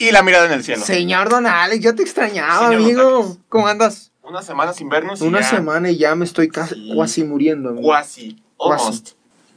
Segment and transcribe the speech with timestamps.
[0.00, 0.82] Y la mirada en el cielo.
[0.82, 3.36] Señor Don Alex, ya te extrañaba, amigo.
[3.50, 4.12] ¿Cómo andas?
[4.22, 5.20] Una semana sin vernos.
[5.20, 7.68] Una semana y ya me estoy casi, casi muriendo.
[7.68, 7.86] Amigo.
[7.86, 8.42] Cuasi.
[8.58, 9.10] Almost.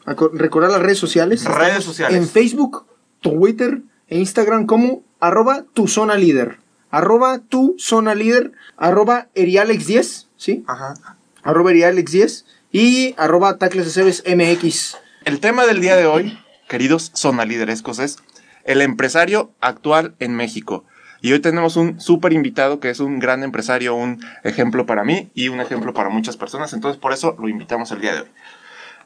[0.06, 1.46] Recordar las redes sociales.
[1.46, 2.18] Redes sociales.
[2.18, 2.86] En Facebook,
[3.22, 6.58] Twitter e Instagram como arroba tu zona líder.
[6.92, 8.52] Arroba tu zona líder.
[8.76, 10.28] Arroba erialex10.
[10.36, 10.66] ¿Sí?
[10.68, 10.96] Ajá.
[11.42, 12.44] Arroba erialex10.
[12.70, 13.98] Y arroba tacles
[14.28, 14.98] MX.
[15.24, 18.18] El tema del día de hoy, queridos zona líderescos, es
[18.64, 20.86] el empresario actual en México.
[21.22, 25.32] Y hoy tenemos un súper invitado que es un gran empresario, un ejemplo para mí
[25.34, 26.74] y un ejemplo para muchas personas.
[26.74, 28.28] Entonces, por eso lo invitamos el día de hoy.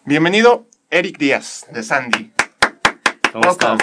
[0.03, 2.31] Bienvenido, Eric Díaz, de Sandy.
[3.31, 3.77] ¿Cómo estás?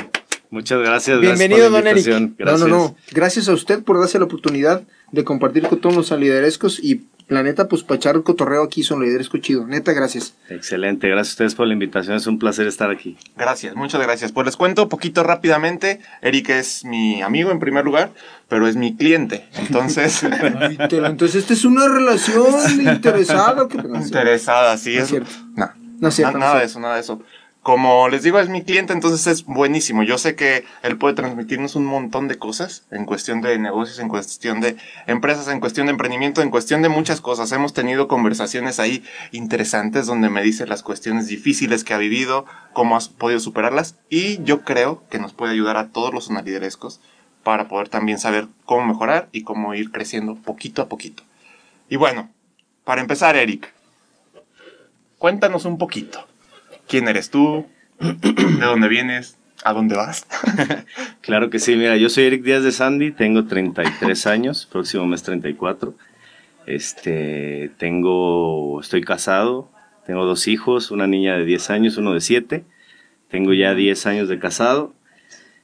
[0.50, 1.20] Muchas gracias.
[1.20, 2.06] Bienvenido, don Eric.
[2.38, 2.96] No, no, no.
[3.12, 7.42] Gracias a usted por darse la oportunidad de compartir con todos los liderescos y la
[7.42, 9.66] neta, pues para echar el cotorreo aquí son lideresco chido.
[9.66, 10.34] Neta, gracias.
[10.50, 12.16] Excelente, gracias a ustedes por la invitación.
[12.16, 13.16] Es un placer estar aquí.
[13.36, 14.32] Gracias, muchas gracias.
[14.32, 16.00] Pues les cuento un poquito rápidamente.
[16.20, 18.12] Eric es mi amigo en primer lugar,
[18.48, 19.46] pero es mi cliente.
[19.56, 20.22] Entonces.
[20.90, 22.46] entonces, esta es una relación
[22.94, 23.66] interesada.
[23.72, 24.96] Interesada, sí.
[24.96, 25.30] es cierto.
[25.56, 26.36] No, no es cierto.
[26.36, 27.22] nada de eso, nada de eso
[27.64, 30.02] como les digo, es mi cliente, entonces es buenísimo.
[30.02, 34.10] Yo sé que él puede transmitirnos un montón de cosas en cuestión de negocios, en
[34.10, 37.50] cuestión de empresas, en cuestión de emprendimiento, en cuestión de muchas cosas.
[37.52, 39.02] Hemos tenido conversaciones ahí
[39.32, 42.44] interesantes donde me dice las cuestiones difíciles que ha vivido,
[42.74, 47.00] cómo has podido superarlas y yo creo que nos puede ayudar a todos los sonaliderescos
[47.44, 51.22] para poder también saber cómo mejorar y cómo ir creciendo poquito a poquito.
[51.88, 52.28] Y bueno,
[52.84, 53.72] para empezar, Eric,
[55.16, 56.26] cuéntanos un poquito
[56.88, 57.66] quién eres tú,
[58.00, 60.26] de dónde vienes, a dónde vas.
[61.20, 65.22] claro que sí, mira, yo soy Eric Díaz de Sandy, tengo 33 años, próximo mes
[65.22, 65.94] 34.
[66.66, 69.70] Este, tengo, estoy casado,
[70.06, 72.64] tengo dos hijos, una niña de 10 años, uno de 7.
[73.28, 74.94] Tengo ya 10 años de casado.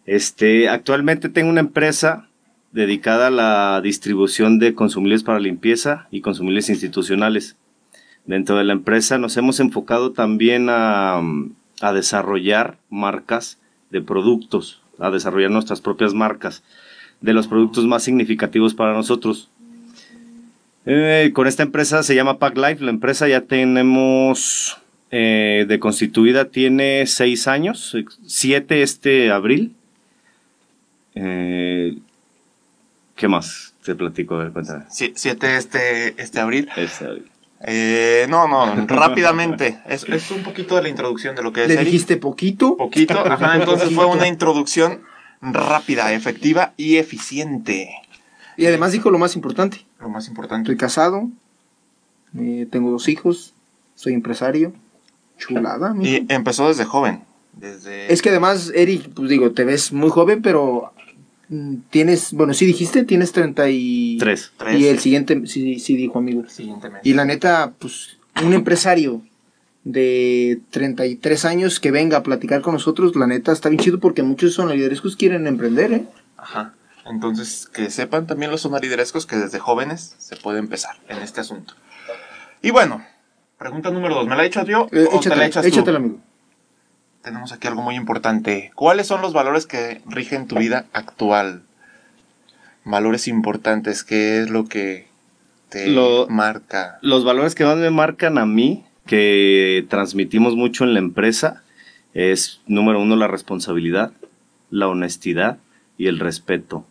[0.06, 2.28] Este, actualmente tengo una empresa
[2.72, 7.56] dedicada a la distribución de consumibles para limpieza y consumibles institucionales.
[8.26, 11.22] Dentro de la empresa nos hemos enfocado también a,
[11.94, 13.58] desarrollar marcas
[13.91, 16.62] de productos, a desarrollar nuestras propias marcas
[17.20, 19.48] de los productos más significativos para nosotros.
[20.86, 22.84] Eh, con esta empresa se llama Pack Life.
[22.84, 24.78] La empresa ya tenemos
[25.10, 29.75] eh, de constituida, tiene seis años, siete este abril.
[31.14, 31.98] Eh,
[33.16, 34.41] ¿Qué más te platico?
[34.88, 36.69] Siete este, este abril.
[36.76, 37.31] Este abril.
[37.62, 39.81] Eh, no, no, rápidamente.
[39.87, 41.69] Es, es, un poquito de la introducción de lo que es.
[41.69, 42.76] ¿Le dijiste poquito?
[42.76, 45.03] Poquito, ajá, entonces fue una introducción
[45.43, 47.91] rápida, efectiva y eficiente.
[48.56, 49.84] Y además dijo lo más importante.
[50.00, 50.70] Lo más importante.
[50.70, 51.28] Estoy casado,
[52.38, 53.54] eh, tengo dos hijos,
[53.94, 54.72] soy empresario.
[55.38, 57.25] Chulada, Y empezó desde joven.
[57.54, 58.12] Desde...
[58.12, 60.93] Es que además, Eric, pues digo, te ves muy joven, pero
[61.91, 64.53] tienes, bueno, sí dijiste, tienes 33.
[64.77, 66.44] Y el siguiente, sí, sí dijo, amigo.
[67.03, 69.22] Y la neta, pues, un empresario
[69.84, 74.22] de 33 años que venga a platicar con nosotros, la neta está bien chido porque
[74.22, 76.05] muchos sonaliderescos quieren emprender, ¿eh?
[76.37, 76.75] Ajá.
[77.06, 81.75] Entonces, que sepan también los sonaliderescos que desde jóvenes se puede empezar en este asunto.
[82.62, 83.05] Y bueno,
[83.59, 84.26] pregunta número dos.
[84.26, 85.91] ¿Me la he hecho yo eh, o te la echas tú?
[85.91, 86.20] amigo
[87.22, 88.70] tenemos aquí algo muy importante.
[88.75, 91.62] ¿Cuáles son los valores que rigen tu vida actual?
[92.84, 95.06] Valores importantes, ¿qué es lo que
[95.69, 95.88] te
[96.28, 96.99] marca?
[97.02, 101.62] Los valores que más me marcan a mí, que transmitimos mucho en la empresa,
[102.14, 104.12] es número uno la responsabilidad,
[104.70, 105.58] la honestidad
[105.99, 106.87] y el respeto.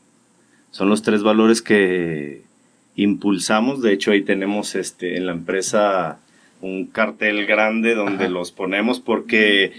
[0.72, 2.44] Son los tres valores que
[2.96, 3.82] impulsamos.
[3.82, 6.20] De hecho, ahí tenemos este, en la empresa
[6.62, 9.74] un cartel grande donde los ponemos porque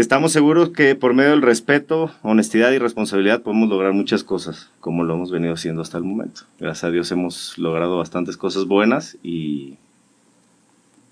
[0.00, 5.04] estamos seguros que por medio del respeto, honestidad y responsabilidad podemos lograr muchas cosas, como
[5.04, 6.42] lo hemos venido haciendo hasta el momento.
[6.58, 9.78] Gracias a Dios hemos logrado bastantes cosas buenas y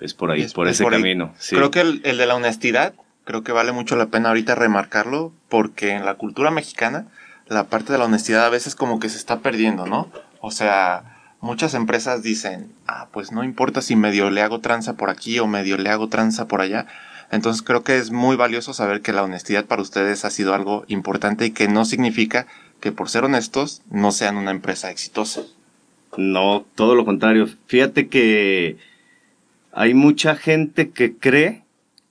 [0.01, 1.33] es por ahí, por ese camino.
[1.49, 2.95] Creo que el, el de la honestidad,
[3.25, 7.07] creo que vale mucho la pena ahorita remarcarlo, porque en la cultura mexicana,
[7.49, 10.11] la parte de la honestidad a veces como que se está perdiendo, ¿no?
[10.41, 15.11] O sea, muchas empresas dicen, ah, pues no importa si medio le hago tranza por
[15.11, 16.87] aquí o medio le hago tranza por allá.
[17.35, 20.85] Entonces creo que es muy valioso saber que la honestidad para ustedes ha sido algo
[20.87, 22.47] importante y que no significa
[22.81, 25.43] que por ser honestos no sean una empresa exitosa.
[26.17, 27.49] No, todo lo contrario.
[27.67, 28.77] Fíjate que
[29.73, 31.65] hay mucha gente que cree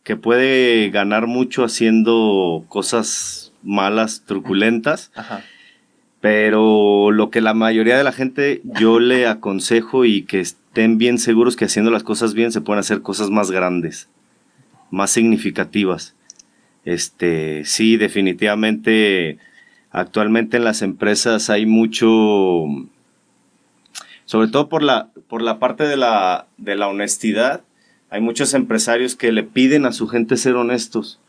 [0.04, 5.12] que puede ganar mucho haciendo cosas malas, truculentas.
[6.19, 11.18] Pero lo que la mayoría de la gente yo le aconsejo y que estén bien
[11.18, 14.10] seguros que haciendo las cosas bien se pueden hacer cosas más grandes,
[14.94, 16.16] más significativas.
[16.86, 19.40] Este, sí, definitivamente
[19.90, 22.68] actualmente en las empresas hay mucho
[24.25, 27.62] sobre todo por la, por la parte de la, de la honestidad,
[28.10, 31.19] hay muchos empresarios que le piden a su gente ser honestos.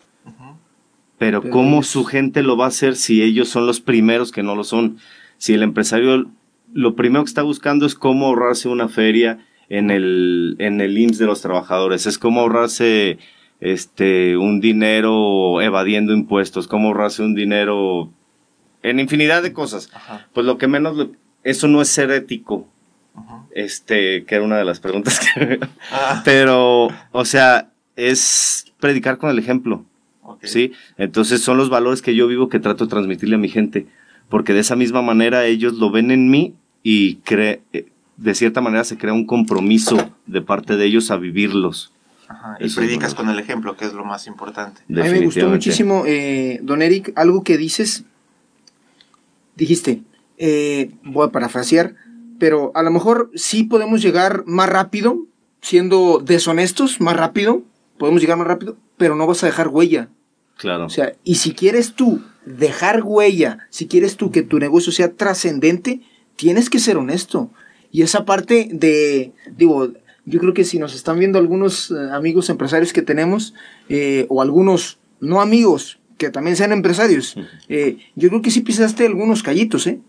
[1.19, 4.55] Pero, ¿cómo su gente lo va a hacer si ellos son los primeros que no
[4.55, 4.99] lo son?
[5.39, 6.27] Si el empresario
[6.73, 9.39] lo primero que está buscando es cómo ahorrarse una feria
[9.69, 13.19] en el, en el IMSS de los trabajadores, es cómo ahorrarse
[13.61, 18.11] este, un dinero evadiendo impuestos, cómo ahorrarse un dinero
[18.83, 19.91] en infinidad de cosas.
[20.33, 21.09] Pues lo que menos,
[21.43, 22.69] eso no es ser ético,
[23.55, 25.61] este, que era una de las preguntas que...
[25.91, 26.23] Ah.
[26.25, 29.85] Pero, o sea, es predicar con el ejemplo.
[30.43, 30.73] ¿Sí?
[30.97, 33.87] Entonces son los valores que yo vivo que trato de transmitirle a mi gente.
[34.29, 37.87] Porque de esa misma manera ellos lo ven en mí y cree, eh,
[38.17, 41.93] de cierta manera se crea un compromiso de parte de ellos a vivirlos.
[42.61, 44.83] Y predicas con el ejemplo, que es lo más importante.
[44.83, 48.05] A mí me gustó muchísimo, eh, don Eric, algo que dices.
[49.57, 50.03] Dijiste,
[50.37, 51.95] eh, voy a parafrasear,
[52.39, 55.27] pero a lo mejor sí podemos llegar más rápido,
[55.61, 57.63] siendo deshonestos, más rápido,
[57.99, 60.09] podemos llegar más rápido, pero no vas a dejar huella.
[60.57, 60.87] Claro.
[60.87, 65.13] O sea, y si quieres tú dejar huella, si quieres tú que tu negocio sea
[65.13, 66.01] trascendente,
[66.37, 67.51] tienes que ser honesto.
[67.91, 69.93] Y esa parte de, digo,
[70.27, 73.55] yo creo que si nos están viendo algunos eh, amigos empresarios que tenemos,
[73.89, 77.37] eh, o algunos no amigos que también sean empresarios,
[77.69, 80.01] eh, yo creo que sí pisaste algunos callitos, ¿eh?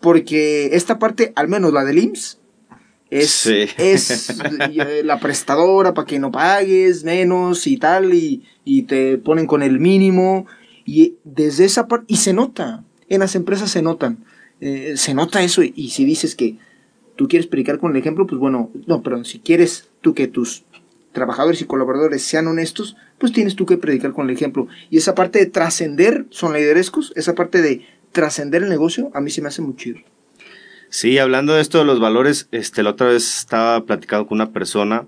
[0.00, 2.38] porque esta parte, al menos la del IMSS,
[3.10, 4.36] es, es
[5.04, 8.42] la prestadora para que no pagues menos y tal, y,
[8.82, 10.46] te ponen con el mínimo,
[10.84, 14.24] y desde esa parte, y se nota, en las empresas se notan,
[14.60, 16.56] eh, se nota eso, y si dices que
[17.16, 20.64] tú quieres predicar con el ejemplo, pues bueno, no, pero si quieres tú que tus
[21.12, 24.66] trabajadores y colaboradores sean honestos, pues tienes tú que predicar con el ejemplo.
[24.90, 29.30] Y esa parte de trascender son liderescos, esa parte de trascender el negocio, a mí
[29.30, 29.98] se me hace muy chido.
[30.88, 34.52] Sí, hablando de esto de los valores, este, la otra vez estaba platicando con una
[34.52, 35.06] persona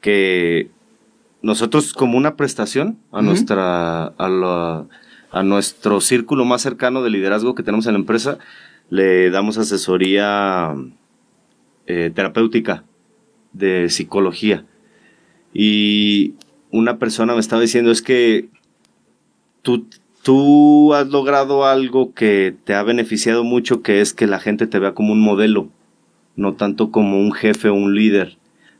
[0.00, 0.70] que
[1.42, 4.84] nosotros como una prestación a nuestra a,
[5.30, 8.38] a, nuestro círculo más cercano de liderazgo que tenemos en la empresa
[8.90, 10.74] le damos asesoría
[11.88, 12.84] eh, terapéutica
[13.52, 14.64] de psicología
[15.52, 16.34] y
[16.70, 18.48] una persona me estaba diciendo es que
[19.62, 19.86] tú
[20.22, 24.78] tú has logrado algo que te ha beneficiado mucho, que es que la gente te
[24.78, 25.70] vea como un modelo,
[26.36, 28.36] no tanto como un jefe o un líder,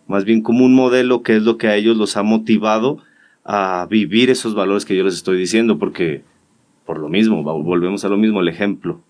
[0.06, 2.99] más bien como un modelo que es lo que a ellos los ha motivado
[3.44, 6.22] a vivir esos valores que yo les estoy diciendo, porque
[6.84, 9.00] por lo mismo, volvemos a lo mismo, el ejemplo.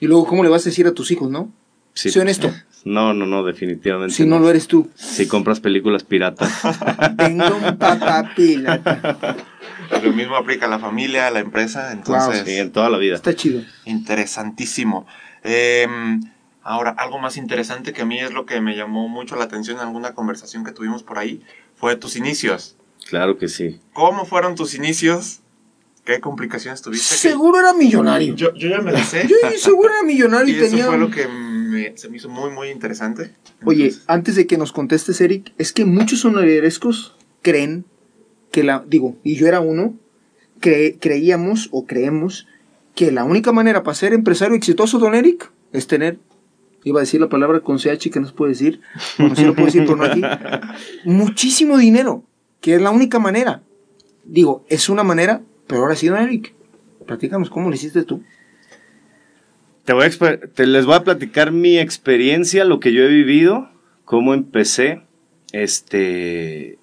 [0.00, 1.52] Y luego, ¿cómo le vas a decir a tus hijos, no?
[1.96, 2.10] Sí.
[2.10, 2.52] Sé honesto.
[2.84, 4.14] No, no, no, definitivamente.
[4.14, 4.90] Si no, lo eres tú.
[4.94, 6.52] Si compras películas piratas.
[7.16, 9.36] Tengo un papá pirata.
[10.02, 12.42] Lo mismo aplica a la familia, a la empresa, entonces...
[12.44, 13.16] sí, en toda la vida.
[13.16, 13.62] Está chido.
[13.86, 15.06] Interesantísimo.
[15.42, 16.20] Em,
[16.62, 19.78] ahora, algo más interesante que a mí es lo que me llamó mucho la atención
[19.78, 21.42] en alguna conversación que tuvimos por ahí,
[21.76, 22.76] fue tus inicios.
[23.08, 23.80] Claro que sí.
[23.92, 25.40] ¿Cómo fueron tus inicios?
[26.04, 27.16] ¿Qué complicaciones tuviste?
[27.16, 28.34] Seguro era millonario.
[28.34, 29.26] Yo, yo ya me la sé.
[29.28, 30.82] yo seguro era millonario y, tenía...
[30.82, 31.26] eso fue lo que
[31.94, 33.32] se me hizo muy, muy interesante.
[33.64, 37.84] Oye, antes de que nos contestes, Eric, es que muchos sonorescos creen
[38.50, 39.96] que la, digo, y yo era uno,
[40.60, 42.46] creíamos o creemos
[42.94, 46.18] que la única manera para ser empresario exitoso, don Eric, es tener,
[46.82, 48.80] iba a decir la palabra con CH que no se puede decir,
[49.18, 50.22] bueno, si lo puedo decir por no aquí,
[51.04, 52.24] muchísimo dinero,
[52.60, 53.62] que es la única manera.
[54.24, 56.54] Digo, es una manera, pero ahora sí, don Eric,
[57.06, 58.22] platícanos cómo lo hiciste tú.
[59.86, 63.70] Te, voy a te les voy a platicar mi experiencia, lo que yo he vivido,
[64.04, 65.00] cómo empecé.
[65.52, 66.78] Este,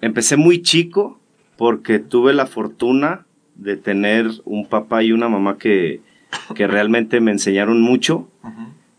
[0.00, 1.20] Empecé muy chico
[1.56, 6.00] porque tuve la fortuna de tener un papá y una mamá que,
[6.56, 8.28] realmente me enseñaron mucho.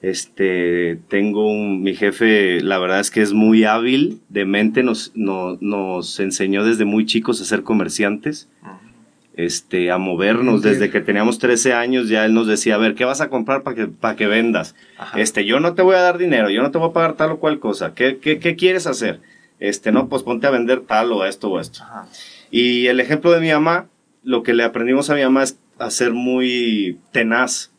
[0.01, 5.13] Este, tengo un, mi jefe, la verdad es que es muy hábil de mente, nos,
[5.15, 8.49] nos enseñó desde muy chicos a ser comerciantes,
[9.45, 10.61] este, a movernos.
[10.61, 13.63] Desde que teníamos 13 años ya él nos decía, a ver, ¿qué vas a comprar
[13.63, 14.75] para que, para que vendas?
[15.15, 17.31] Este, yo no te voy a dar dinero, yo no te voy a pagar tal
[17.31, 17.93] o cual cosa.
[17.93, 19.21] ¿Qué, qué, qué quieres hacer?
[19.59, 21.81] Este, no, pues ponte a vender tal o esto o esto.
[22.51, 23.87] Y el ejemplo de mi mamá,
[24.23, 27.71] lo que le aprendimos a mi mamá es a ser muy tenaz.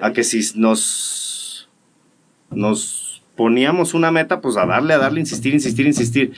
[0.00, 1.68] A que si nos
[2.50, 6.32] nos poníamos una meta, pues a darle, a darle, insistir, insistir, insistir.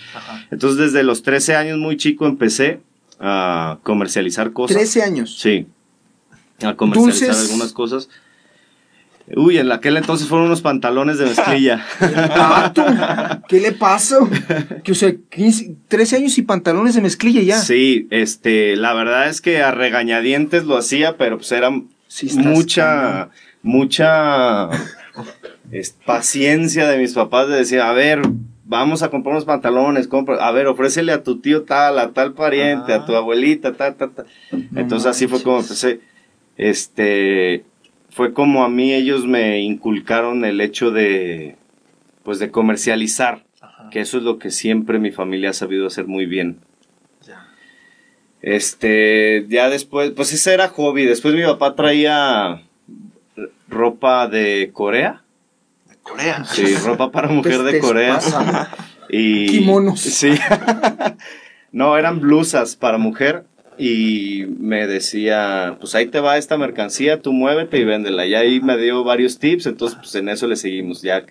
[0.51, 2.81] Entonces, desde los 13 años, muy chico, empecé
[3.19, 4.77] a comercializar cosas.
[4.77, 5.39] ¿13 años?
[5.39, 5.67] Sí.
[6.63, 8.09] A comercializar algunas cosas.
[9.35, 11.85] Uy, en aquel entonces fueron unos pantalones de mezclilla.
[13.49, 14.29] ¿Qué le pasó?
[14.85, 15.13] Que, o sea,
[15.89, 17.59] 13 años y pantalones de mezclilla ya.
[17.59, 23.31] Sí, este, la verdad es que a regañadientes lo hacía, pero pues era mucha,
[23.63, 24.69] mucha
[25.73, 28.23] es, paciencia de mis papás de decir, a ver,
[28.69, 32.35] vamos a comprar unos pantalones, compra, a ver, ofrécele a tu tío tal, a tal
[32.35, 34.27] pariente, a tu abuelita, tal, tal, tal.
[34.75, 36.01] Entonces así fue como empecé.
[36.57, 37.65] Este,
[38.11, 41.57] fue como a mí ellos me inculcaron el hecho de,
[42.23, 43.45] pues de comercializar,
[43.91, 46.59] que eso es lo que siempre mi familia ha sabido hacer muy bien.
[48.43, 51.05] Este, ya después, pues ese era hobby.
[51.05, 52.63] Después mi papá traía
[53.69, 55.25] ropa de Corea
[56.09, 56.45] Corea.
[56.45, 58.19] Sí, ropa para mujer de Corea.
[59.09, 60.01] Y, Kimonos.
[60.01, 60.35] Sí.
[61.73, 63.45] no, eran blusas para mujer.
[63.79, 68.27] Y me decía, pues ahí te va esta mercancía, tú muévete y véndela.
[68.27, 71.25] Y ahí me dio varios tips, entonces pues en eso le seguimos, ya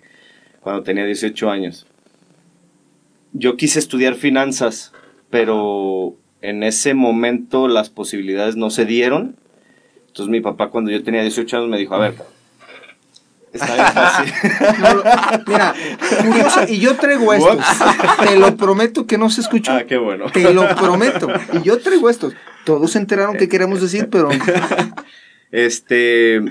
[0.60, 1.86] cuando tenía 18 años.
[3.32, 4.92] Yo quise estudiar finanzas,
[5.28, 9.36] pero en ese momento las posibilidades no se dieron.
[10.06, 12.14] Entonces mi papá cuando yo tenía 18 años me dijo, a ver,
[13.56, 14.32] Está bien fácil.
[15.46, 15.74] mira,
[16.22, 17.58] curioso, y yo traigo estos.
[18.26, 19.72] Te lo prometo que no se escuchó.
[19.72, 20.30] Ah, qué bueno.
[20.30, 21.28] Te lo prometo.
[21.52, 22.34] Y yo traigo estos.
[22.64, 24.28] Todos se enteraron qué queremos decir, pero.
[25.52, 26.42] Este.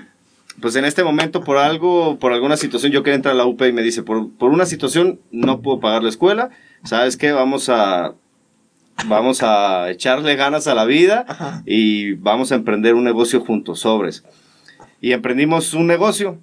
[0.61, 3.61] Pues en este momento, por algo, por alguna situación, yo quería entrar a la UP
[3.61, 6.49] y me dice, por, por una situación no puedo pagar la escuela.
[6.85, 7.33] ¿Sabes qué?
[7.33, 8.13] Vamos a
[9.07, 14.23] vamos a echarle ganas a la vida y vamos a emprender un negocio juntos, sobres.
[15.01, 16.39] Y emprendimos un negocio,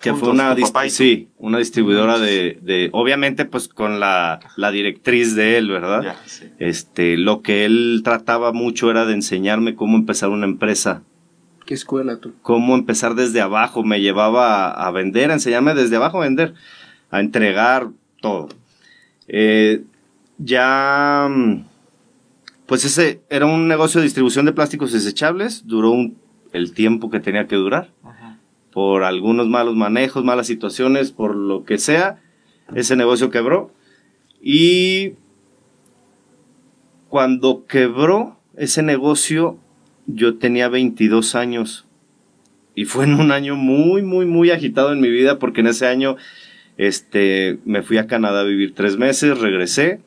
[0.00, 0.54] que fue una,
[0.88, 6.16] sí, una distribuidora de, de, obviamente pues con la, la directriz de él, ¿verdad?
[6.58, 11.02] Este, lo que él trataba mucho era de enseñarme cómo empezar una empresa.
[11.66, 12.32] ¿Qué escuela tú?
[12.42, 16.54] Cómo empezar desde abajo, me llevaba a, vender, a enseñarme desde abajo a vender,
[17.10, 17.88] a entregar
[18.20, 18.48] todo.
[19.26, 19.82] Eh,
[20.38, 21.28] ya,
[22.66, 26.16] pues ese era un negocio de distribución de plásticos desechables, duró un,
[26.52, 27.90] el tiempo que tenía que durar
[28.78, 32.20] por algunos malos manejos, malas situaciones, por lo que sea,
[32.76, 33.72] ese negocio quebró.
[34.40, 35.14] Y
[37.08, 39.58] cuando quebró ese negocio,
[40.06, 41.88] yo tenía 22 años.
[42.76, 45.88] Y fue en un año muy, muy, muy agitado en mi vida, porque en ese
[45.88, 46.16] año
[46.76, 49.98] este, me fui a Canadá a vivir tres meses, regresé.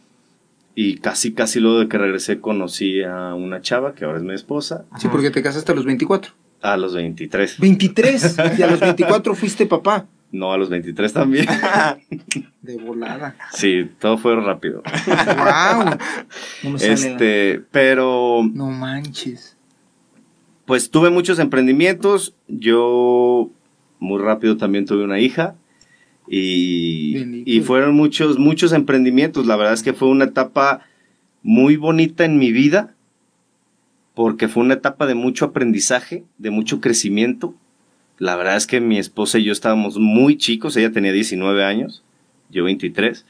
[0.76, 4.34] Y casi, casi luego de que regresé conocí a una chava que ahora es mi
[4.34, 4.86] esposa.
[4.98, 6.32] Sí, porque te casaste a los 24.
[6.62, 7.60] A los 23.
[7.60, 8.56] ¿23?
[8.58, 10.08] Y a los 24 fuiste papá.
[10.32, 11.46] No, a los 23 también.
[12.62, 13.36] De volada.
[13.52, 14.82] Sí, todo fue rápido.
[15.06, 15.98] ¡Wow!
[16.64, 18.42] No este, pero.
[18.54, 19.58] No manches.
[20.66, 22.34] Pues tuve muchos emprendimientos.
[22.48, 23.50] Yo
[24.00, 25.56] muy rápido también tuve una hija.
[26.28, 29.48] Y, y fueron muchos, muchos emprendimientos.
[29.48, 30.86] La verdad es que fue una etapa
[31.44, 32.96] muy bonita en mi vida
[34.14, 37.54] porque fue una etapa de mucho aprendizaje, de mucho crecimiento.
[38.18, 42.04] La verdad es que mi esposa y yo estábamos muy chicos, ella tenía 19 años,
[42.50, 43.26] yo 23.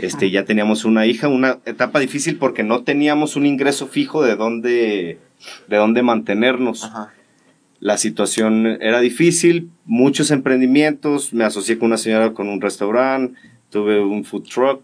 [0.00, 4.34] Este, ya teníamos una hija, una etapa difícil porque no teníamos un ingreso fijo de
[4.34, 5.18] dónde,
[5.68, 6.90] de dónde mantenernos.
[7.78, 13.38] La situación era difícil, muchos emprendimientos, me asocié con una señora con un restaurante,
[13.70, 14.82] tuve un food truck,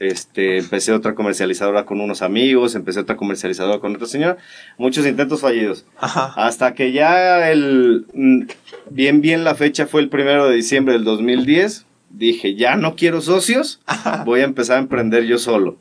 [0.00, 4.38] este, empecé otra comercializadora con unos amigos, empecé otra comercializadora con otra señora,
[4.78, 5.84] muchos intentos fallidos.
[5.98, 8.42] Hasta que ya el, mm,
[8.90, 13.20] bien, bien la fecha fue el primero de diciembre del 2010, dije, ya no quiero
[13.20, 13.82] socios,
[14.24, 15.76] voy a empezar a emprender yo solo.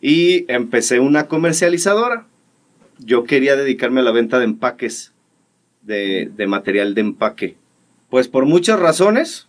[0.00, 2.26] Y empecé una comercializadora.
[2.98, 5.12] Yo quería dedicarme a la venta de empaques,
[5.82, 7.56] de, de material de empaque.
[8.10, 9.48] Pues por muchas razones,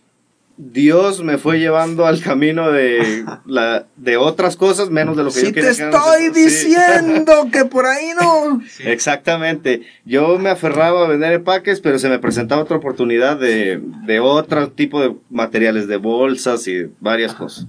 [0.62, 5.40] Dios me fue llevando al camino de, la, de otras cosas menos de lo que
[5.40, 5.70] yo quería.
[5.70, 8.60] te estoy diciendo que por ahí no.
[8.84, 9.82] Exactamente.
[10.04, 14.70] Yo me aferraba a vender empaques, pero se me presentaba otra oportunidad de, de otro
[14.70, 17.66] tipo de materiales, de bolsas y varias cosas.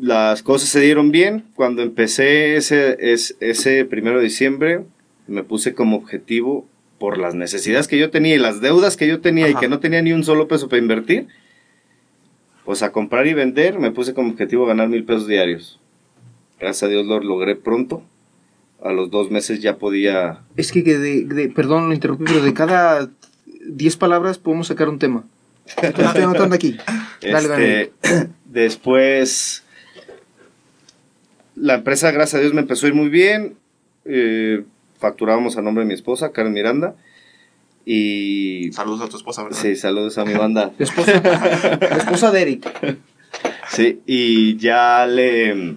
[0.00, 1.44] Las cosas se dieron bien.
[1.56, 4.84] Cuando empecé ese, ese, ese primero de diciembre,
[5.26, 6.68] me puse como objetivo
[6.98, 9.78] por las necesidades que yo tenía y las deudas que yo tenía y que no
[9.78, 11.28] tenía ni un solo peso para invertir,
[12.64, 15.80] pues a comprar y vender me puse como objetivo ganar mil pesos diarios.
[16.60, 18.02] Gracias a Dios lo logré pronto.
[18.82, 20.40] A los dos meses ya podía...
[20.56, 23.10] Es que, de, perdón, lo interrumpí, pero de cada
[23.66, 25.24] diez palabras podemos sacar un tema.
[25.82, 26.76] Estoy anotando aquí.
[27.20, 29.64] Dale, este, Después,
[31.54, 33.56] la empresa, gracias a Dios, me empezó a ir muy bien.
[34.04, 34.64] Eh,
[34.98, 36.94] facturábamos a nombre de mi esposa, Karen Miranda.
[37.84, 38.70] Y.
[38.72, 39.58] Saludos a tu esposa, ¿verdad?
[39.58, 40.72] Sí, saludos a mi banda.
[40.78, 42.98] esposa, la esposa de Eric.
[43.70, 45.76] Sí, y ya le.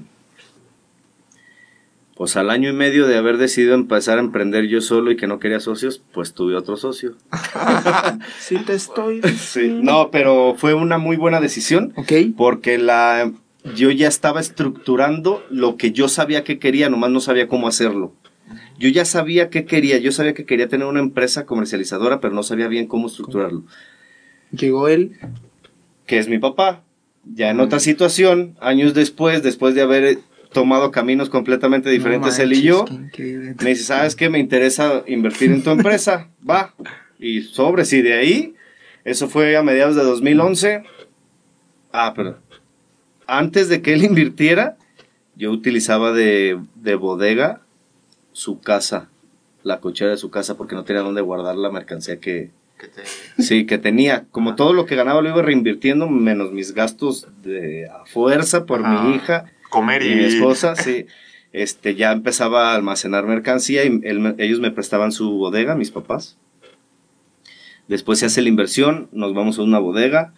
[2.15, 5.25] Pues al año y medio de haber decidido empezar a emprender yo solo y que
[5.25, 7.15] no quería socios, pues tuve otro socio.
[8.39, 9.21] sí, te estoy.
[9.23, 11.93] Sí, no, pero fue una muy buena decisión.
[11.95, 12.11] Ok.
[12.37, 13.31] Porque la,
[13.73, 18.13] yo ya estaba estructurando lo que yo sabía que quería, nomás no sabía cómo hacerlo
[18.81, 22.41] yo ya sabía qué quería, yo sabía que quería tener una empresa comercializadora, pero no
[22.41, 23.63] sabía bien cómo estructurarlo.
[24.51, 25.19] Llegó él.
[26.07, 26.83] Que es mi papá.
[27.23, 30.17] Ya en otra situación, años después, después de haber
[30.51, 34.29] tomado caminos completamente diferentes él y yo, me dice, ¿sabes qué?
[34.29, 36.29] Me interesa invertir en tu empresa.
[36.47, 36.73] Va.
[37.19, 38.55] Y sobres, y de ahí,
[39.05, 40.83] eso fue a mediados de 2011.
[41.93, 42.39] Ah, pero
[43.27, 44.75] antes de que él invirtiera,
[45.35, 47.61] yo utilizaba de, de bodega
[48.33, 49.09] su casa,
[49.63, 52.51] la cochera de su casa, porque no tenía dónde guardar la mercancía que,
[53.37, 54.25] sí, que tenía.
[54.31, 58.87] Como todo lo que ganaba lo iba reinvirtiendo, menos mis gastos de a fuerza por
[58.87, 59.45] mi hija.
[59.69, 60.15] Comer y...
[60.15, 61.05] mi esposa, sí.
[61.53, 64.01] Este, ya empezaba a almacenar mercancía y
[64.37, 66.37] ellos me prestaban su bodega, mis papás.
[67.87, 70.33] Después se hace la inversión, nos vamos a una bodega.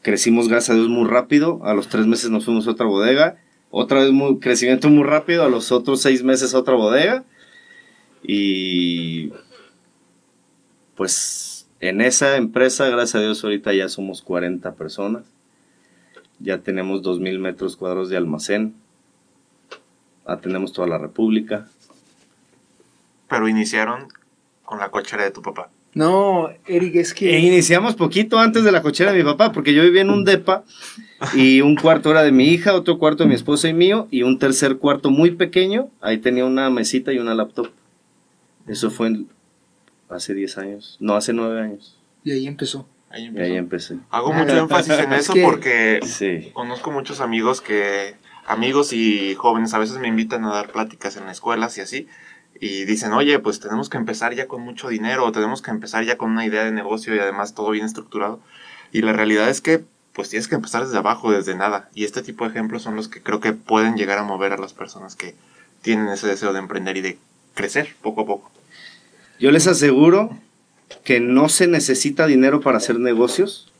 [0.00, 1.60] Crecimos, gracias a Dios, muy rápido.
[1.64, 3.36] A los tres meses nos fuimos a otra bodega
[3.70, 7.24] otra vez muy, crecimiento muy rápido, a los otros seis meses otra bodega.
[8.28, 9.30] Y
[10.96, 15.24] pues en esa empresa, gracias a Dios, ahorita ya somos 40 personas.
[16.40, 18.74] Ya tenemos 2.000 metros cuadrados de almacén.
[20.24, 21.68] Atendemos toda la República.
[23.28, 24.08] Pero iniciaron
[24.64, 25.70] con la cochera de tu papá.
[25.94, 27.34] No, Eric, es que...
[27.34, 30.24] E iniciamos poquito antes de la cochera de mi papá, porque yo vivía en un
[30.24, 30.64] DEPA
[31.34, 34.22] y un cuarto era de mi hija, otro cuarto de mi esposa y mío, y
[34.22, 37.68] un tercer cuarto muy pequeño, ahí tenía una mesita y una laptop.
[38.66, 39.24] Eso fue
[40.08, 41.98] hace 10 años, no, hace 9 años.
[42.24, 42.86] Y ahí empezó.
[43.10, 43.98] Ahí, ahí empecé.
[44.10, 46.00] Hago mucho énfasis en eso porque
[46.52, 51.28] conozco muchos amigos que, amigos y jóvenes, a veces me invitan a dar pláticas en
[51.28, 52.08] escuelas y así,
[52.60, 56.04] y dicen, oye, pues tenemos que empezar ya con mucho dinero, o tenemos que empezar
[56.04, 58.40] ya con una idea de negocio y además todo bien estructurado.
[58.92, 61.90] Y la realidad es que, pues tienes que empezar desde abajo, desde nada.
[61.94, 64.58] Y este tipo de ejemplos son los que creo que pueden llegar a mover a
[64.58, 65.34] las personas que
[65.82, 67.18] tienen ese deseo de emprender y de
[67.56, 68.52] crecer poco a poco.
[69.40, 70.38] Yo les aseguro
[71.02, 73.72] que no se necesita dinero para hacer negocios,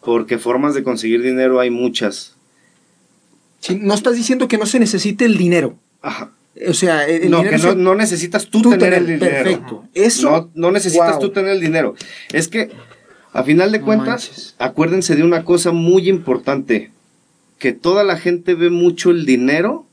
[0.00, 2.36] porque formas de conseguir dinero hay muchas.
[3.80, 5.76] no estás diciendo que no se necesite el dinero.
[6.00, 6.32] Ajá.
[6.68, 9.26] O sea, no, que no, necesitas tú, tener, el dinero.
[9.26, 9.84] Perfecto.
[9.92, 10.50] Eso.
[10.54, 11.96] No, necesitas tú tener el dinero.
[12.32, 12.70] Es que,
[13.32, 16.92] a final de cuentas, acuérdense de una cosa muy importante:
[17.58, 19.84] que toda la gente ve mucho el dinero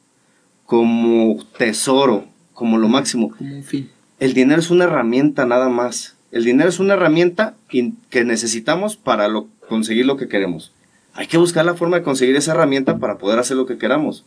[0.67, 2.28] como tesoro,
[2.62, 3.32] como lo máximo.
[3.36, 3.89] Como un fin.
[4.19, 6.15] El dinero es una herramienta nada más.
[6.32, 10.71] El dinero es una herramienta que necesitamos para lo, conseguir lo que queremos.
[11.15, 14.26] Hay que buscar la forma de conseguir esa herramienta para poder hacer lo que queramos.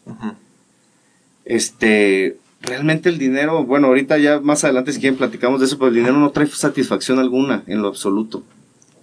[1.45, 5.91] Este, realmente el dinero, bueno, ahorita ya más adelante si quieren platicamos de eso, pero
[5.91, 8.43] el dinero no trae satisfacción alguna en lo absoluto.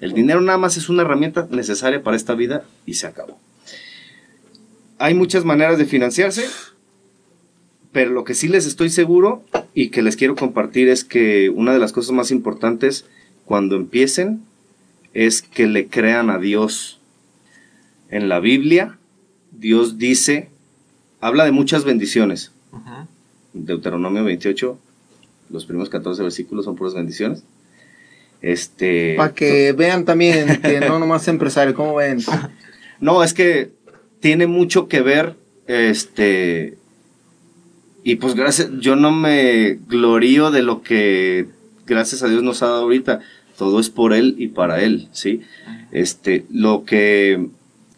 [0.01, 3.39] El dinero nada más es una herramienta necesaria para esta vida y se acabó.
[4.97, 6.45] Hay muchas maneras de financiarse,
[7.91, 11.73] pero lo que sí les estoy seguro y que les quiero compartir es que una
[11.73, 13.05] de las cosas más importantes
[13.45, 14.41] cuando empiecen
[15.13, 16.99] es que le crean a Dios.
[18.09, 18.97] En la Biblia,
[19.51, 20.49] Dios dice
[21.21, 22.51] habla de muchas bendiciones.
[23.53, 24.77] Deuteronomio 28,
[25.49, 27.43] los primeros 14 versículos son puras bendiciones.
[28.41, 32.19] Este, Para que vean también que no nomás empresario, ¿cómo ven?
[32.99, 33.71] No, es que
[34.19, 35.35] tiene mucho que ver,
[35.67, 36.77] este,
[38.03, 41.47] y pues gracias, yo no me glorío de lo que
[41.85, 43.19] gracias a Dios nos ha dado ahorita.
[43.57, 45.41] todo es por Él y para Él, ¿sí?
[45.91, 47.47] Este, lo que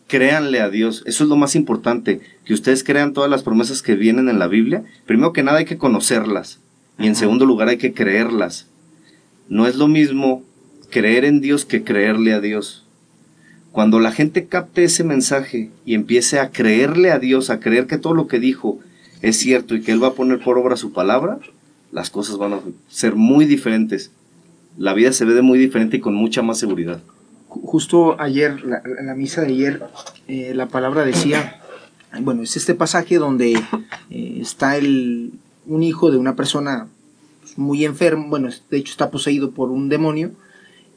[0.08, 3.96] créanle a Dios, eso es lo más importante, que ustedes crean todas las promesas que
[3.96, 4.84] vienen en la Biblia.
[5.06, 6.60] Primero que nada hay que conocerlas
[7.00, 8.68] y en segundo lugar hay que creerlas.
[9.48, 10.44] No es lo mismo
[10.89, 12.86] creer en Dios que creerle a Dios.
[13.72, 17.98] Cuando la gente capte ese mensaje y empiece a creerle a Dios, a creer que
[17.98, 18.80] todo lo que dijo
[19.24, 21.40] es cierto y que Él va a poner por obra su palabra,
[21.92, 22.60] las cosas van a
[22.90, 24.12] ser muy diferentes.
[24.78, 27.02] La vida se ve de muy diferente y con mucha más seguridad.
[27.48, 28.58] Justo ayer,
[29.00, 29.84] en la, misa de ayer,
[30.28, 31.62] eh, la palabra decía,
[32.22, 33.54] bueno, es este pasaje donde
[34.10, 35.32] eh, está el,
[35.68, 36.88] un hijo de una persona
[37.56, 40.32] muy enfermo, bueno, de hecho está poseído por un demonio,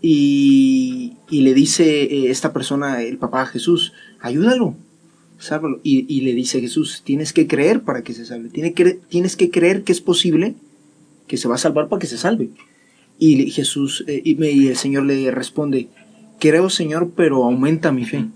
[0.02, 4.74] y, le dice eh, esta persona, el papá Jesús, ayúdalo,
[5.82, 9.50] Y, le dice Jesús, tienes que creer para que se salve, tienes que, tienes que
[9.50, 10.54] creer que es posible
[11.26, 12.50] que se va a salvar para que se salve.
[13.18, 15.88] Y Jesús, eh, y, el Señor le responde,
[16.38, 18.26] creo Señor, pero aumenta mi fe.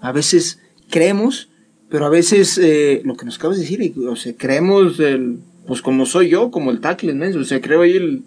[0.00, 1.48] A veces creemos,
[1.88, 5.82] pero a veces eh, lo que nos acabas de decir, o sea, creemos, el, pues
[5.82, 8.22] como soy yo, como el tackle, o sea, creo ahí el,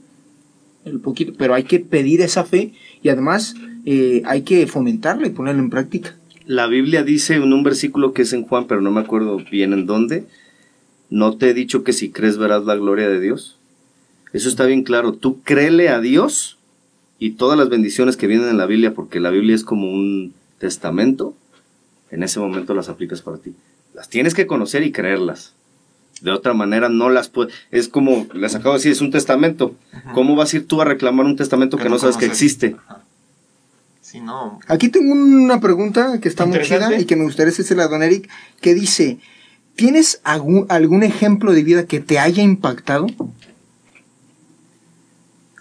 [0.86, 3.56] el poquito, pero hay que pedir esa fe y además
[3.86, 6.16] eh, hay que fomentarla y ponerla en práctica.
[6.46, 9.74] La Biblia dice en un versículo que es en Juan, pero no me acuerdo bien
[9.74, 10.26] en dónde,
[11.10, 13.58] ¿no te he dicho que si crees verás la gloria de Dios?
[14.34, 15.14] Eso está bien claro.
[15.14, 16.58] Tú créele a Dios
[17.20, 20.34] y todas las bendiciones que vienen en la Biblia, porque la Biblia es como un
[20.58, 21.36] testamento,
[22.10, 23.54] en ese momento las aplicas para ti.
[23.94, 25.54] Las tienes que conocer y creerlas.
[26.22, 27.54] De otra manera no las puedes.
[27.72, 29.76] Es como les acabo de decir, es un testamento.
[30.14, 32.76] ¿Cómo vas a ir tú a reclamar un testamento que, no, sabes que existe?
[34.12, 34.60] Sí, no.
[34.68, 38.04] Aquí tengo una pregunta que está muy chida y que me gustaría hacerse a Don
[38.04, 39.20] Eric, que dice,
[39.76, 43.08] ¿tienes algún, algún ejemplo de vida que te haya impactado?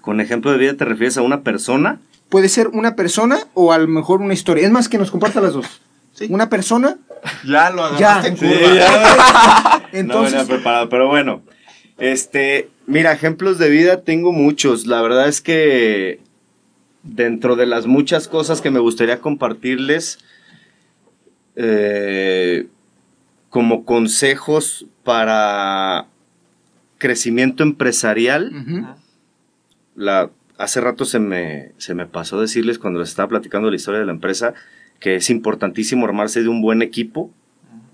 [0.01, 2.01] ¿Con ejemplo de vida te refieres a una persona?
[2.29, 4.67] Puede ser una persona o a lo mejor una historia.
[4.67, 5.81] Es más, que nos comparta las dos.
[6.29, 6.99] Una persona.
[7.47, 9.83] Ya lo agarraste en curva.
[9.93, 10.41] Entonces.
[10.41, 11.43] No preparado, pero bueno.
[11.99, 14.89] Este, mira, ejemplos de vida tengo muchos.
[14.89, 16.19] La verdad es que
[17.03, 20.19] dentro de las muchas cosas que me gustaría compartirles,
[21.57, 22.69] eh,
[23.49, 26.07] como consejos para
[26.99, 28.97] crecimiento empresarial,
[29.97, 34.01] la, hace rato se me, se me pasó decirles cuando les estaba platicando la historia
[34.01, 34.55] de la empresa
[35.01, 37.31] que es importantísimo armarse de un buen equipo,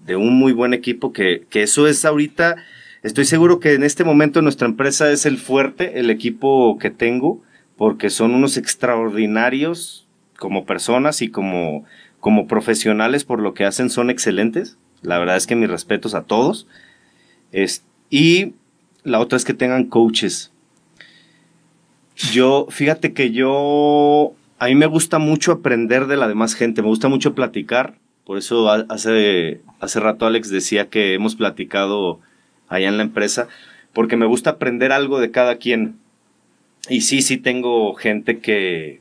[0.05, 2.57] de un muy buen equipo, que, que eso es ahorita,
[3.03, 7.43] estoy seguro que en este momento nuestra empresa es el fuerte, el equipo que tengo,
[7.77, 10.07] porque son unos extraordinarios
[10.39, 11.85] como personas y como,
[12.21, 14.79] como profesionales por lo que hacen, son excelentes.
[15.03, 16.67] La verdad es que mis respetos a todos.
[17.53, 18.55] Es, y
[19.05, 20.53] la otra es que tengan coaches.
[22.17, 26.89] Yo, fíjate que yo, a mí me gusta mucho aprender de la demás gente, me
[26.89, 27.99] gusta mucho platicar.
[28.25, 32.21] Por eso hace, hace rato Alex decía que hemos platicado
[32.69, 33.49] allá en la empresa,
[33.93, 35.99] porque me gusta aprender algo de cada quien.
[36.89, 39.01] Y sí, sí tengo gente que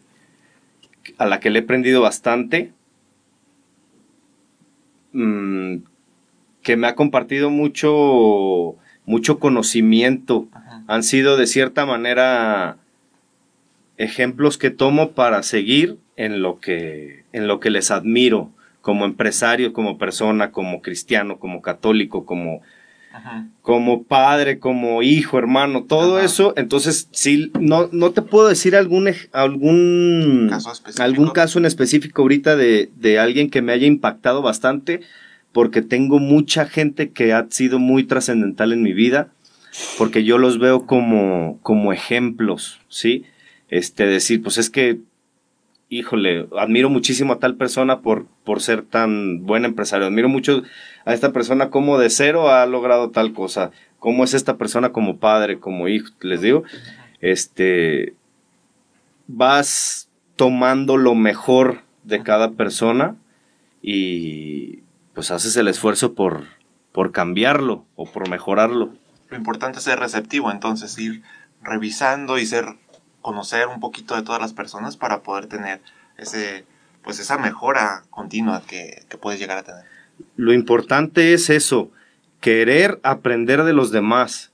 [1.18, 2.72] a la que le he aprendido bastante,
[5.14, 5.78] mm,
[6.64, 10.48] que me ha compartido mucho, mucho conocimiento.
[10.88, 12.78] Han sido de cierta manera
[13.98, 18.50] ejemplos que tomo para seguir en lo que, en lo que les admiro
[18.82, 22.62] como empresario, como persona, como cristiano, como católico, como
[23.62, 26.54] como padre, como hijo, hermano, todo eso.
[26.58, 32.56] Entonces, sí, no, no te puedo decir algún, algún, caso algún caso en específico ahorita
[32.56, 35.02] de, de alguien que me haya impactado bastante,
[35.52, 39.30] porque tengo mucha gente que ha sido muy trascendental en mi vida,
[39.98, 43.26] porque yo los veo como, como ejemplos, ¿sí?
[43.70, 45.00] Este, decir, pues es que
[45.90, 50.08] híjole, admiro muchísimo a tal persona por, por ser tan buen empresario.
[50.08, 50.64] Admiro mucho
[51.06, 53.72] a esta persona como de cero ha logrado tal cosa.
[54.00, 56.64] Cómo es esta persona como padre, como hijo, les digo.
[57.22, 58.14] Este,
[59.28, 63.16] vas tomando lo mejor de cada persona
[63.82, 64.80] y
[65.14, 66.44] pues haces el esfuerzo por,
[66.92, 68.94] por cambiarlo o por mejorarlo.
[69.30, 71.24] Lo importante es ser receptivo, entonces ir
[71.62, 72.66] revisando y ser
[73.26, 75.82] conocer un poquito de todas las personas para poder tener
[76.16, 76.64] ese,
[77.04, 79.84] pues esa mejora continua que, puedes llegar a tener.
[80.36, 81.90] Lo importante es eso,
[82.40, 84.52] querer aprender de los demás.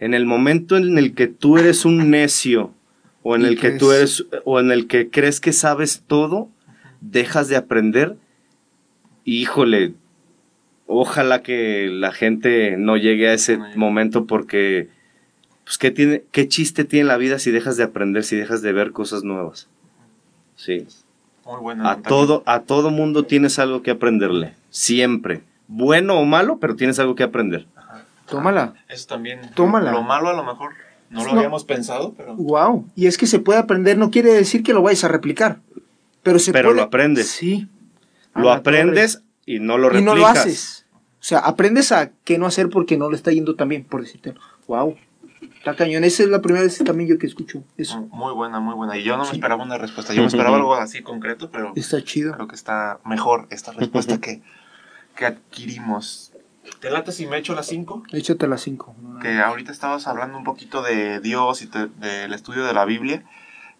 [0.00, 2.74] En el momento en el que tú eres un necio
[3.22, 6.48] o en el que tú eres o en el que crees que sabes todo,
[7.00, 8.16] dejas de aprender.
[9.24, 9.94] Híjole,
[10.88, 14.88] ojalá que la gente no llegue a ese momento porque
[15.68, 18.72] pues ¿qué, tiene, qué chiste tiene la vida si dejas de aprender, si dejas de
[18.72, 19.68] ver cosas nuevas?
[20.56, 20.86] Sí.
[21.44, 21.90] Muy buena.
[21.90, 24.54] A todo, a todo mundo tienes algo que aprenderle.
[24.70, 25.42] Siempre.
[25.66, 27.66] Bueno o malo, pero tienes algo que aprender.
[28.24, 28.76] Tómala.
[28.88, 29.42] Eso también.
[29.54, 29.92] Tómala.
[29.92, 30.70] Lo malo a lo mejor
[31.10, 32.34] no lo habíamos pensado, pero.
[32.34, 32.88] Wow.
[32.96, 35.58] Y es que se puede aprender, no quiere decir que lo vayas a replicar.
[36.22, 37.28] Pero se Pero lo aprendes.
[37.28, 37.68] Sí.
[38.34, 40.14] Lo aprendes y no lo replicas.
[40.14, 40.86] Y no lo haces.
[41.20, 44.00] O sea, aprendes a qué no hacer porque no le está yendo tan bien, por
[44.00, 44.32] decirte.
[44.66, 44.96] Wow.
[45.40, 46.04] Está cañón.
[46.04, 48.00] Esa es la primera vez también yo que escucho eso.
[48.10, 48.96] Muy buena, muy buena.
[48.96, 50.14] Y yo no me esperaba una respuesta.
[50.14, 51.72] Yo me esperaba algo así concreto, pero.
[51.76, 52.34] Está chido.
[52.34, 54.42] Creo que está mejor esta respuesta que,
[55.16, 56.32] que adquirimos.
[56.80, 58.04] ¿Te late si me echo las 5?
[58.12, 58.94] Échate las 5.
[59.22, 63.24] Que ahorita estabas hablando un poquito de Dios y del estudio de la Biblia.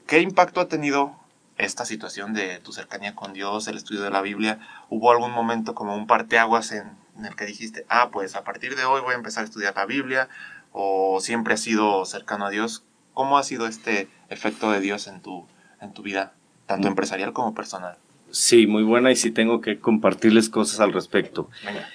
[0.06, 1.14] ¿Qué impacto ha tenido
[1.58, 4.58] esta situación de tu cercanía con Dios, el estudio de la Biblia?
[4.88, 8.74] ¿Hubo algún momento como un parteaguas en, en el que dijiste, ah, pues a partir
[8.74, 10.28] de hoy voy a empezar a estudiar la Biblia?
[10.72, 12.84] ¿O siempre has sido cercano a Dios?
[13.14, 15.46] ¿Cómo ha sido este efecto de Dios en tu,
[15.80, 16.34] en tu vida,
[16.66, 16.90] tanto mm.
[16.90, 17.96] empresarial como personal?
[18.30, 21.48] Sí, muy buena y sí tengo que compartirles cosas al respecto.
[21.64, 21.88] Venga.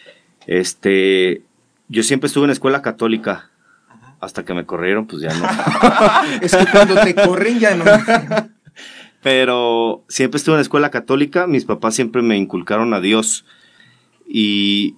[0.47, 1.43] Este,
[1.87, 3.49] yo siempre estuve en escuela católica.
[4.19, 5.45] Hasta que me corrieron, pues ya no.
[6.41, 7.83] es que cuando te corren ya no.
[9.21, 11.45] Pero siempre estuve en escuela católica.
[11.45, 13.45] Mis papás siempre me inculcaron a Dios.
[14.25, 14.95] Y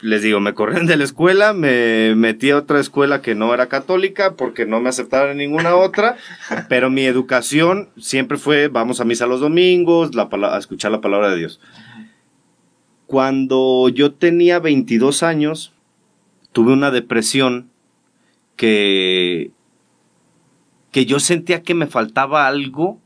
[0.00, 3.68] les digo, me corrieron de la escuela, me metí a otra escuela que no era
[3.68, 6.16] católica porque no me aceptaron en ninguna otra,
[6.68, 11.30] pero mi educación siempre fue, vamos a misa los domingos, la, a escuchar la palabra
[11.30, 11.60] de Dios.
[13.06, 15.72] Cuando yo tenía 22 años,
[16.52, 17.70] tuve una depresión
[18.56, 19.50] que,
[20.92, 23.00] que yo sentía que me faltaba algo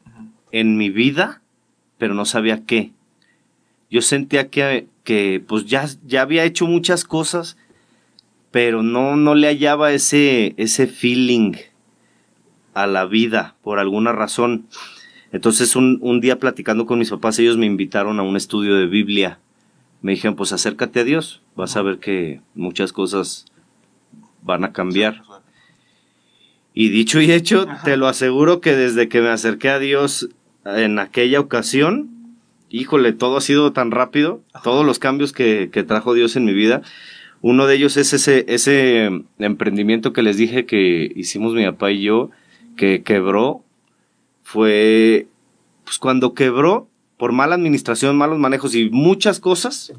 [0.53, 1.43] en mi vida,
[1.97, 2.93] pero no sabía qué.
[3.91, 7.57] Yo sentía que, que pues ya, ya había hecho muchas cosas,
[8.51, 11.55] pero no, no le hallaba ese, ese feeling
[12.75, 14.67] a la vida por alguna razón.
[15.33, 18.87] Entonces un, un, día platicando con mis papás, ellos me invitaron a un estudio de
[18.87, 19.39] Biblia
[20.01, 23.47] me dijeron, pues acércate a Dios, vas a ver que muchas cosas
[24.43, 25.23] van a cambiar.
[26.73, 30.29] Y dicho y hecho, te lo aseguro que desde que me acerqué a Dios
[30.65, 32.18] en aquella ocasión,
[32.71, 36.53] híjole, todo ha sido tan rápido, todos los cambios que, que, trajo Dios en mi
[36.53, 36.83] vida.
[37.41, 42.03] Uno de ellos es ese, ese emprendimiento que les dije que hicimos mi papá y
[42.03, 42.31] yo,
[42.77, 43.63] que quebró.
[44.43, 45.27] Fue,
[45.85, 49.93] pues cuando quebró, por mala administración, malos manejos y muchas cosas,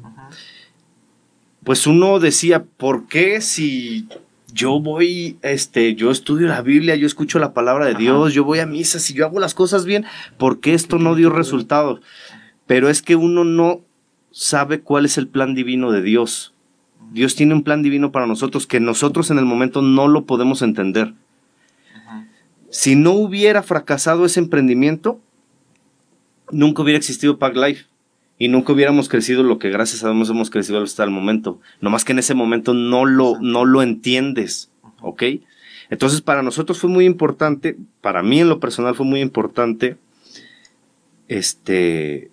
[1.62, 4.08] pues uno decía, ¿por qué si
[4.52, 8.58] yo voy, este, yo estudio la Biblia, yo escucho la palabra de Dios, yo voy
[8.58, 10.04] a misa, si yo hago las cosas bien,
[10.38, 12.00] ¿por qué esto no dio resultados?
[12.70, 13.80] Pero es que uno no
[14.30, 16.54] sabe cuál es el plan divino de Dios.
[17.10, 20.62] Dios tiene un plan divino para nosotros que nosotros en el momento no lo podemos
[20.62, 21.12] entender.
[22.70, 25.18] Si no hubiera fracasado ese emprendimiento,
[26.52, 27.86] nunca hubiera existido Pack Life
[28.38, 31.58] y nunca hubiéramos crecido lo que gracias a Dios hemos crecido hasta el momento.
[31.80, 35.24] No más que en ese momento no lo, no lo entiendes, ¿ok?
[35.90, 39.96] Entonces para nosotros fue muy importante, para mí en lo personal fue muy importante,
[41.26, 42.30] este,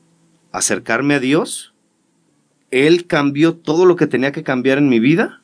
[0.58, 1.74] acercarme a Dios.
[2.72, 5.42] Él cambió todo lo que tenía que cambiar en mi vida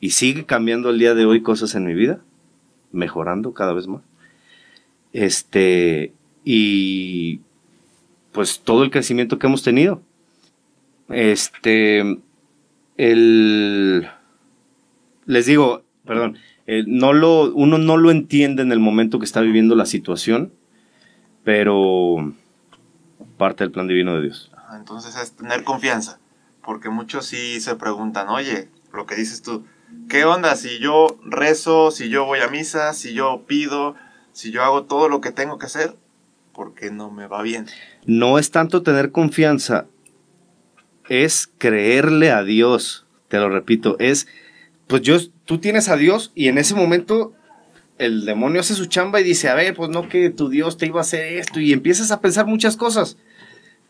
[0.00, 2.20] y sigue cambiando el día de hoy cosas en mi vida,
[2.92, 4.02] mejorando cada vez más.
[5.12, 6.12] Este,
[6.44, 7.40] y
[8.32, 10.02] pues todo el crecimiento que hemos tenido.
[11.08, 12.18] Este,
[12.96, 14.08] el,
[15.26, 16.36] les digo, perdón,
[16.86, 20.52] no lo, uno no lo entiende en el momento que está viviendo la situación,
[21.44, 22.34] pero
[23.36, 24.50] parte del plan divino de Dios.
[24.74, 26.18] Entonces es tener confianza,
[26.62, 29.64] porque muchos sí se preguntan, oye, lo que dices tú,
[30.08, 33.94] ¿qué onda si yo rezo, si yo voy a misa, si yo pido,
[34.32, 35.96] si yo hago todo lo que tengo que hacer?
[36.56, 37.66] porque no me va bien.
[38.06, 39.86] No es tanto tener confianza,
[41.08, 43.06] es creerle a Dios.
[43.28, 44.26] Te lo repito, es,
[44.86, 47.34] pues yo, tú tienes a Dios y en ese momento
[47.98, 50.86] el demonio hace su chamba y dice, a ver, pues no que tu Dios te
[50.86, 53.18] iba a hacer esto y empiezas a pensar muchas cosas.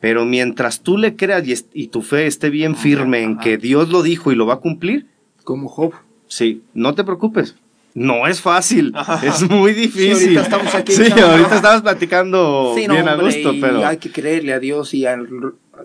[0.01, 4.03] Pero mientras tú le creas y, tu fe esté bien firme en que Dios lo
[4.03, 5.07] dijo y lo va a cumplir.
[5.45, 5.95] Como Job.
[6.29, 7.55] Sí, no te preocupes
[7.97, 10.17] no es fácil, es muy difícil.
[10.17, 10.93] Sí, ahorita estamos aquí.
[10.93, 13.87] Sí, ahorita estamos platicando bien a gusto, pero...
[13.87, 15.07] Hay que creerle a Dios y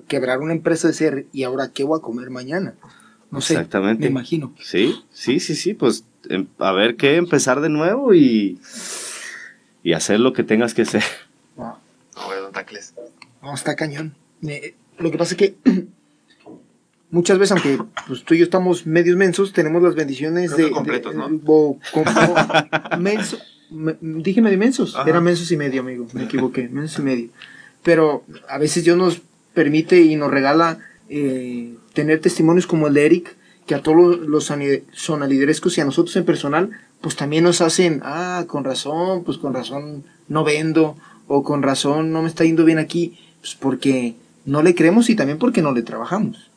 [0.10, 2.74] quebrar una empresa de ser, ¿y ahora qué voy a comer mañana?
[3.32, 4.02] No Exactamente.
[4.02, 4.54] me imagino.
[4.60, 8.60] Sí, sí, sí, sí, pues em, a ver qué, empezar de nuevo y,
[9.82, 11.04] y hacer lo que tengas que hacer.
[11.56, 11.80] No,
[13.41, 14.15] no, está cañón.
[14.41, 15.56] lo que pasa es que
[17.12, 21.15] muchas veces, aunque pues, tú y yo estamos medios mensos, tenemos las bendiciones de, completos,
[21.15, 21.30] ¿no?
[24.01, 27.30] dije medio mensos, era mensos y medio, amigo, me equivoqué, mensos y medio.
[27.84, 29.21] Pero a veces Dios nos
[29.54, 34.51] permite y nos regala eh, tener testimonios como el de Eric, que a todos los
[34.93, 39.54] sonaliderescos y a nosotros en personal, pues también nos hacen, ah, con razón, pues con
[39.54, 44.63] razón no vendo, o con razón no me está yendo bien aquí, pues porque no
[44.63, 46.49] le creemos y también porque no le trabajamos.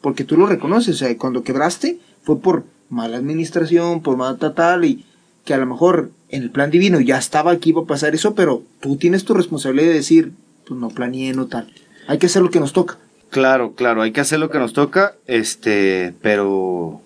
[0.00, 4.84] Porque tú lo reconoces, o sea, cuando quebraste fue por mala administración, por mala tal,
[4.84, 5.04] y
[5.44, 8.34] que a lo mejor en el plan divino ya estaba que iba a pasar eso,
[8.34, 10.32] pero tú tienes tu responsabilidad de decir,
[10.66, 11.72] pues no planeé, no tal.
[12.06, 12.98] Hay que hacer lo que nos toca.
[13.30, 17.00] Claro, claro, hay que hacer lo que nos toca, este, pero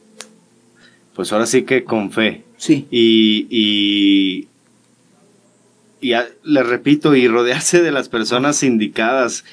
[1.15, 2.45] pues ahora sí que con fe.
[2.57, 2.87] Sí.
[2.91, 4.49] Y, y,
[6.01, 6.13] y
[6.45, 9.45] le repito, y rodearse de las personas indicadas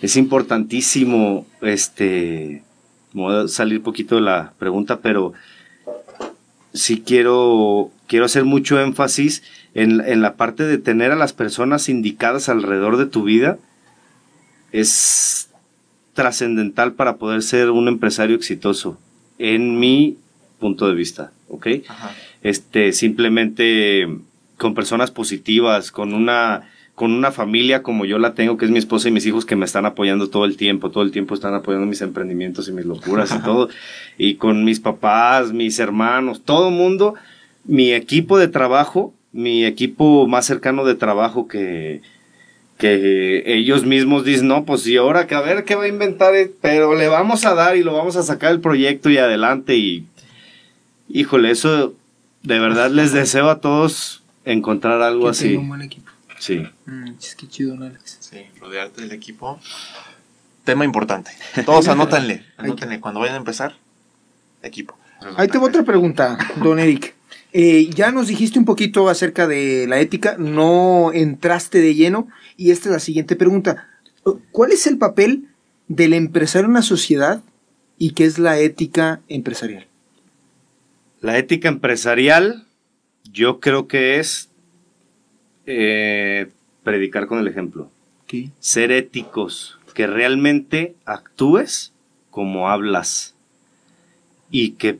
[0.00, 2.62] es importantísimo, este,
[3.12, 5.32] voy a salir poquito de la pregunta, pero
[6.72, 9.42] sí quiero, quiero hacer mucho énfasis
[9.74, 13.58] en, en la parte de tener a las personas indicadas alrededor de tu vida.
[14.70, 15.50] Es
[16.14, 18.98] trascendental para poder ser un empresario exitoso,
[19.38, 20.18] en mi
[20.58, 21.66] punto de vista, ¿ok?
[22.42, 24.06] Este, simplemente
[24.58, 28.78] con personas positivas, con una, con una familia como yo la tengo, que es mi
[28.78, 31.54] esposa y mis hijos que me están apoyando todo el tiempo, todo el tiempo están
[31.54, 33.68] apoyando mis emprendimientos y mis locuras y todo,
[34.18, 37.14] y con mis papás, mis hermanos, todo el mundo,
[37.64, 42.02] mi equipo de trabajo, mi equipo más cercano de trabajo que,
[42.78, 46.34] que ellos mismos dicen, no, pues y ahora que a ver qué va a inventar,
[46.60, 50.04] pero le vamos a dar y lo vamos a sacar el proyecto y adelante y
[51.08, 51.94] híjole, eso
[52.42, 55.56] de verdad les deseo a todos encontrar algo así.
[55.56, 56.10] un buen equipo.
[56.38, 56.66] Sí.
[56.86, 58.18] Mm, es que chido, Alex.
[58.20, 59.60] Sí, rodearte del equipo.
[60.64, 61.30] Tema importante.
[61.64, 63.74] Todos anótenle, anótenle cuando vayan a empezar,
[64.62, 64.96] equipo.
[65.36, 67.14] Ahí tengo otra pregunta, don Eric.
[67.52, 72.70] Eh, ya nos dijiste un poquito acerca de la ética, no entraste de lleno, y
[72.70, 73.88] esta es la siguiente pregunta.
[74.52, 75.48] ¿Cuál es el papel
[75.88, 77.42] del empresario en una sociedad
[77.96, 79.86] y qué es la ética empresarial?
[81.20, 82.67] La ética empresarial
[83.32, 84.50] yo creo que es
[85.66, 86.50] eh,
[86.82, 87.90] predicar con el ejemplo.
[88.60, 91.92] Ser éticos, que realmente actúes
[92.30, 93.34] como hablas
[94.50, 94.98] y que,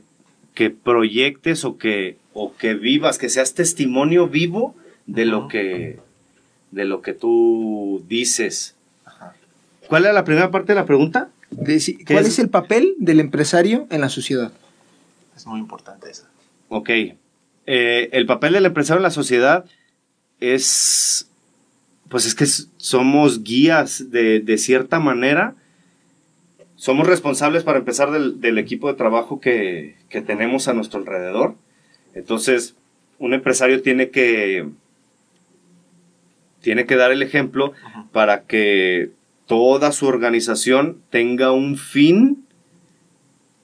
[0.55, 5.99] que proyectes o que o que vivas, que seas testimonio vivo de lo que
[6.71, 8.75] de lo que tú dices.
[9.87, 11.29] ¿Cuál es la primera parte de la pregunta?
[11.55, 12.39] ¿Cuál es?
[12.39, 14.51] el papel del empresario en la sociedad?
[15.35, 16.25] Es muy importante eso.
[16.69, 16.89] Ok.
[17.71, 19.65] Eh, el papel del empresario en la sociedad
[20.39, 21.29] es,
[22.09, 22.45] pues es que
[22.77, 25.55] somos guías de, de cierta manera.
[26.75, 31.55] Somos responsables para empezar del, del equipo de trabajo que, que tenemos a nuestro alrededor
[32.13, 32.75] entonces,
[33.17, 34.67] un empresario tiene que,
[36.61, 37.73] tiene que dar el ejemplo
[38.11, 39.11] para que
[39.45, 42.45] toda su organización tenga un fin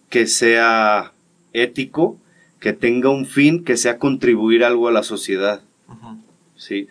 [0.10, 1.14] que sea
[1.54, 2.18] ético,
[2.66, 5.62] que tenga un fin que sea contribuir algo a la sociedad.
[6.56, 6.88] ¿Sí?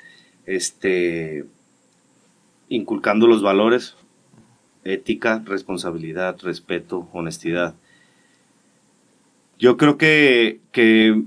[0.46, 1.46] Este,
[2.68, 3.96] inculcando los valores,
[4.84, 7.74] ética, responsabilidad, respeto, honestidad.
[9.58, 11.24] Yo creo que, que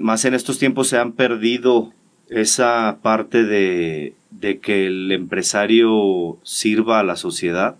[0.00, 1.94] más en estos tiempos se han perdido
[2.28, 4.14] esa parte de,
[4.60, 7.76] que el empresario sirva a la sociedad,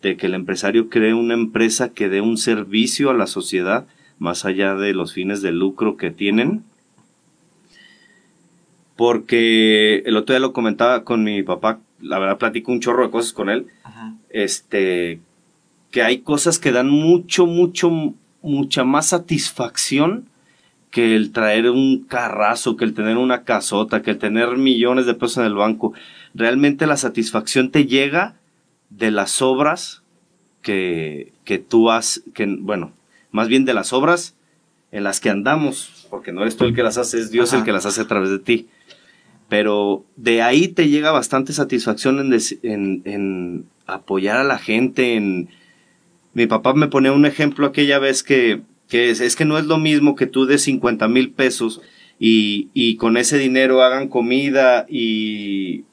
[0.00, 3.86] de que el empresario cree una empresa que dé un servicio a la sociedad,
[4.18, 6.64] más allá de los fines de lucro que tienen.
[8.96, 13.10] Porque el otro día lo comentaba con mi papá, la verdad platico un chorro de
[13.10, 13.66] cosas con él,
[14.30, 15.20] este,
[15.90, 20.28] que hay cosas que dan mucho, mucho, mucha más satisfacción
[20.90, 25.14] que el traer un carrazo, que el tener una casota, que el tener millones de
[25.14, 25.92] pesos en el banco.
[26.34, 28.36] Realmente la satisfacción te llega
[28.90, 30.02] de las obras
[30.62, 32.92] que, que tú has, que, bueno,
[33.38, 34.36] más bien de las obras
[34.92, 37.64] en las que andamos, porque no eres tú el que las hace, es Dios el
[37.64, 38.68] que las hace a través de ti.
[39.48, 45.48] Pero de ahí te llega bastante satisfacción en, en, en apoyar a la gente, en...
[46.34, 49.78] Mi papá me ponía un ejemplo aquella vez que que es, que no es lo
[49.78, 51.80] mismo que tú des 50 mil pesos
[52.18, 55.84] y, con ese dinero hagan comida y,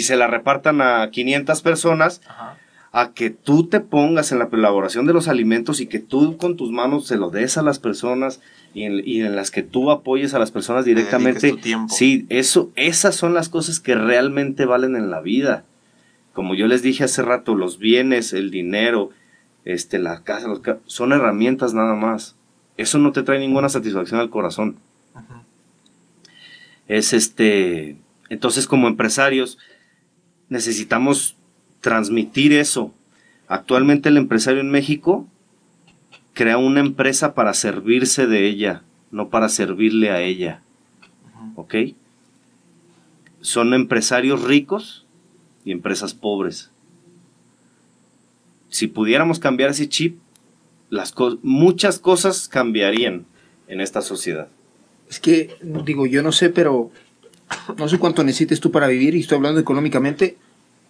[0.00, 2.20] se la repartan a 500 personas,
[2.92, 6.56] a que tú te pongas en la elaboración de los alimentos y que tú con
[6.56, 8.40] tus manos se lo des a las personas
[8.74, 11.54] y en, las que tú apoyes a las personas directamente.
[11.88, 15.64] Sí, eso, esas son las cosas que realmente valen en la vida.
[16.32, 19.10] Como yo les dije hace rato, los bienes, el dinero,
[19.64, 20.48] este, la casa,
[20.86, 22.36] son herramientas nada más
[22.80, 24.76] eso no te trae ninguna satisfacción al corazón.
[26.88, 27.96] Es este,
[28.30, 29.58] entonces como empresarios
[30.48, 31.36] necesitamos
[31.80, 32.92] transmitir eso.
[33.48, 35.26] Actualmente el empresario en México
[36.34, 40.62] crea una empresa para servirse de ella, no para servirle a ella.
[41.56, 41.74] ¿Ok?
[43.40, 45.06] Son empresarios ricos
[45.64, 46.70] y empresas pobres.
[48.68, 50.18] Si pudiéramos cambiar ese chip,
[50.90, 53.24] las muchas cosas cambiarían
[53.68, 54.48] en esta sociedad.
[55.08, 56.90] Es que, digo, yo no sé, pero
[57.76, 60.36] no sé cuánto necesites tú para vivir, y estoy hablando económicamente,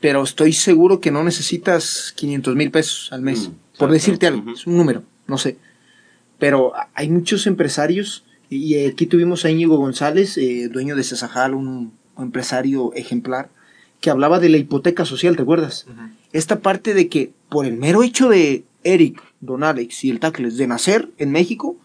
[0.01, 4.51] pero estoy seguro que no necesitas 500 mil pesos al mes, mm, por decirte algo,
[4.51, 5.59] es un número, no sé.
[6.39, 11.93] Pero hay muchos empresarios, y aquí tuvimos a Íñigo González, eh, dueño de Cesajal, un,
[12.19, 13.49] empresario ejemplar,
[14.01, 15.87] que hablaba de la hipoteca social, ¿te acuerdas?
[16.33, 20.59] Esta parte de que por el mero hecho de Eric, Don Alex y el Tacles
[20.59, 21.77] de nacer en México,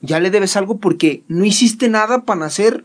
[0.00, 2.84] ya le debes algo porque no hiciste nada para nacer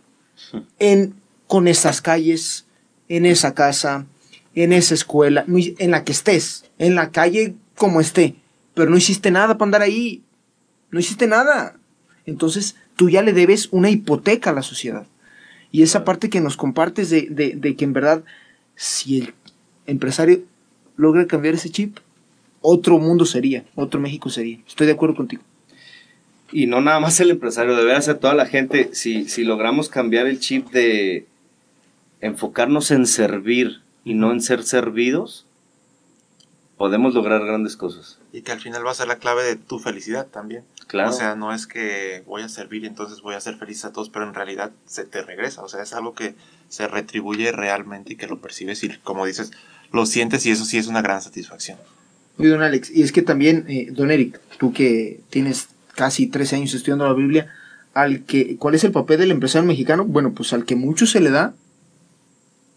[0.77, 1.13] en,
[1.47, 2.65] con esas calles,
[3.07, 4.05] en esa casa,
[4.55, 8.35] en esa escuela, en la que estés, en la calle como esté,
[8.73, 10.23] pero no hiciste nada para andar ahí,
[10.91, 11.77] no hiciste nada.
[12.25, 15.05] Entonces tú ya le debes una hipoteca a la sociedad.
[15.71, 18.23] Y esa parte que nos compartes de, de que en verdad,
[18.75, 19.33] si el
[19.85, 20.41] empresario
[20.97, 21.97] logra cambiar ese chip,
[22.61, 24.59] otro mundo sería, otro México sería.
[24.67, 25.43] Estoy de acuerdo contigo
[26.51, 30.27] y no nada más el empresario, debe ser toda la gente, si, si logramos cambiar
[30.27, 31.27] el chip de
[32.21, 35.45] enfocarnos en servir y no en ser servidos,
[36.77, 38.17] podemos lograr grandes cosas.
[38.33, 40.63] Y que al final va a ser la clave de tu felicidad también.
[40.87, 41.11] Claro.
[41.11, 43.91] O sea, no es que voy a servir y entonces voy a ser feliz a
[43.91, 45.61] todos, pero en realidad se te regresa.
[45.61, 46.33] O sea, es algo que
[46.69, 49.51] se retribuye realmente y que lo percibes y, como dices,
[49.91, 51.77] lo sientes y eso sí es una gran satisfacción.
[52.39, 56.55] Y don Alex, y es que también, eh, don Eric, tú que tienes casi 13
[56.55, 57.53] años estudiando la Biblia,
[57.93, 60.03] al que, ¿cuál es el papel del empresario mexicano?
[60.03, 61.53] Bueno, pues al que mucho se le da,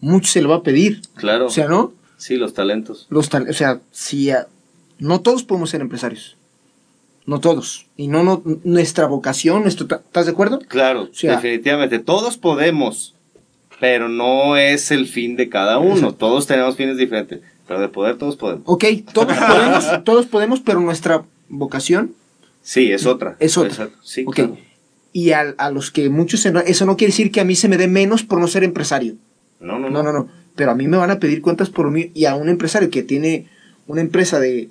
[0.03, 1.01] mucho se le va a pedir.
[1.15, 1.47] Claro.
[1.47, 1.93] O sea, ¿no?
[2.17, 3.07] Sí, los talentos.
[3.09, 4.31] Los o sea, si
[4.99, 6.37] no todos podemos ser empresarios.
[7.25, 7.87] No todos.
[7.95, 10.59] Y no, no nuestra vocación, nuestro, ¿estás de acuerdo?
[10.59, 11.99] Claro, definitivamente.
[11.99, 13.15] Todos podemos,
[13.79, 16.13] pero no es el fin de cada uno.
[16.13, 17.41] Todos tenemos fines diferentes.
[17.65, 18.63] Pero de poder todos podemos.
[18.65, 18.83] Ok,
[19.13, 22.13] todos podemos, todos podemos, pero nuestra vocación
[22.63, 23.35] Sí, es otra.
[23.39, 23.89] Es otra.
[24.01, 24.25] Sí,
[25.11, 27.87] Y a, los que muchos, eso no quiere decir que a mí se me dé
[27.87, 29.15] menos por no ser empresario.
[29.63, 30.03] No, no, no.
[30.03, 32.11] No, no, Pero a mí me van a pedir cuentas por mí.
[32.13, 33.47] Y a un empresario que tiene
[33.87, 34.69] una empresa de,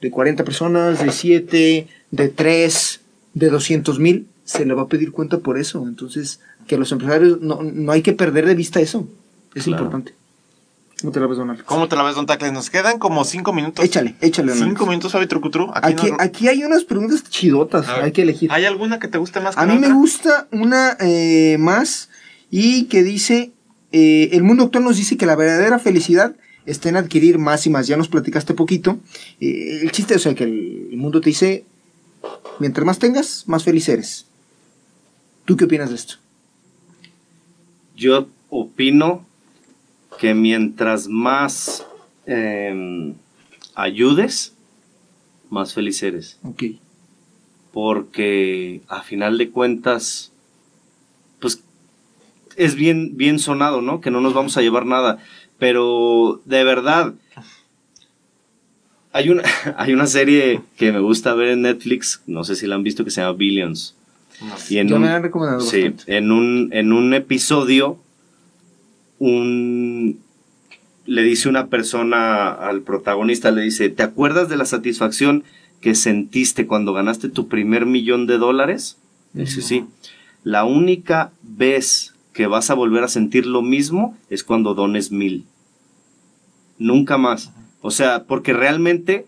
[0.00, 3.00] de 40 personas, de 7, de 3,
[3.34, 5.84] de 200 mil, se le va a pedir cuenta por eso.
[5.86, 9.06] Entonces, que los empresarios, no, no hay que perder de vista eso.
[9.54, 10.14] Es importante.
[11.02, 11.64] ¿Cómo te la ves, don Alex?
[11.64, 12.52] ¿Cómo te la ves, don Tacles?
[12.52, 13.84] Nos quedan como cinco minutos.
[13.84, 14.54] Échale, échale.
[14.54, 15.70] Cinco minutos, Fabi Trucutru.
[15.74, 18.52] Aquí, aquí, hay unas preguntas chidotas, hay que elegir.
[18.52, 19.58] ¿Hay alguna que te guste más?
[19.58, 22.08] a mí me gusta una eh, más
[22.50, 23.50] y que dice,
[23.92, 26.34] eh, el mundo actual nos dice que la verdadera felicidad
[26.66, 27.86] está en adquirir más y más.
[27.86, 28.98] Ya nos platicaste poquito.
[29.40, 31.64] Eh, el chiste, o sea, que el, el mundo te dice,
[32.58, 34.26] mientras más tengas, más feliz eres.
[35.44, 36.14] ¿Tú qué opinas de esto?
[37.96, 39.26] Yo opino
[40.18, 41.84] que mientras más
[42.26, 43.14] em,
[43.74, 44.54] ayudes,
[45.50, 46.38] más feliz eres.
[46.42, 46.64] Ok.
[47.72, 50.31] Porque a final de cuentas,
[52.56, 54.00] es bien, bien sonado, ¿no?
[54.00, 55.18] Que no nos vamos a llevar nada.
[55.58, 57.14] Pero de verdad,
[59.12, 59.42] hay una,
[59.76, 63.04] hay una serie que me gusta ver en Netflix, no sé si la han visto,
[63.04, 63.96] que se llama Billions.
[64.68, 65.60] y en Yo me han recomendado.
[65.60, 67.98] Sí, en un, en un episodio
[69.18, 70.20] un
[71.06, 75.44] le dice una persona al protagonista, le dice, ¿te acuerdas de la satisfacción
[75.80, 78.98] que sentiste cuando ganaste tu primer millón de dólares?
[79.32, 79.84] Dice, sí.
[80.44, 85.46] La única vez que vas a volver a sentir lo mismo es cuando dones mil.
[86.78, 87.52] Nunca más.
[87.80, 89.26] O sea, porque realmente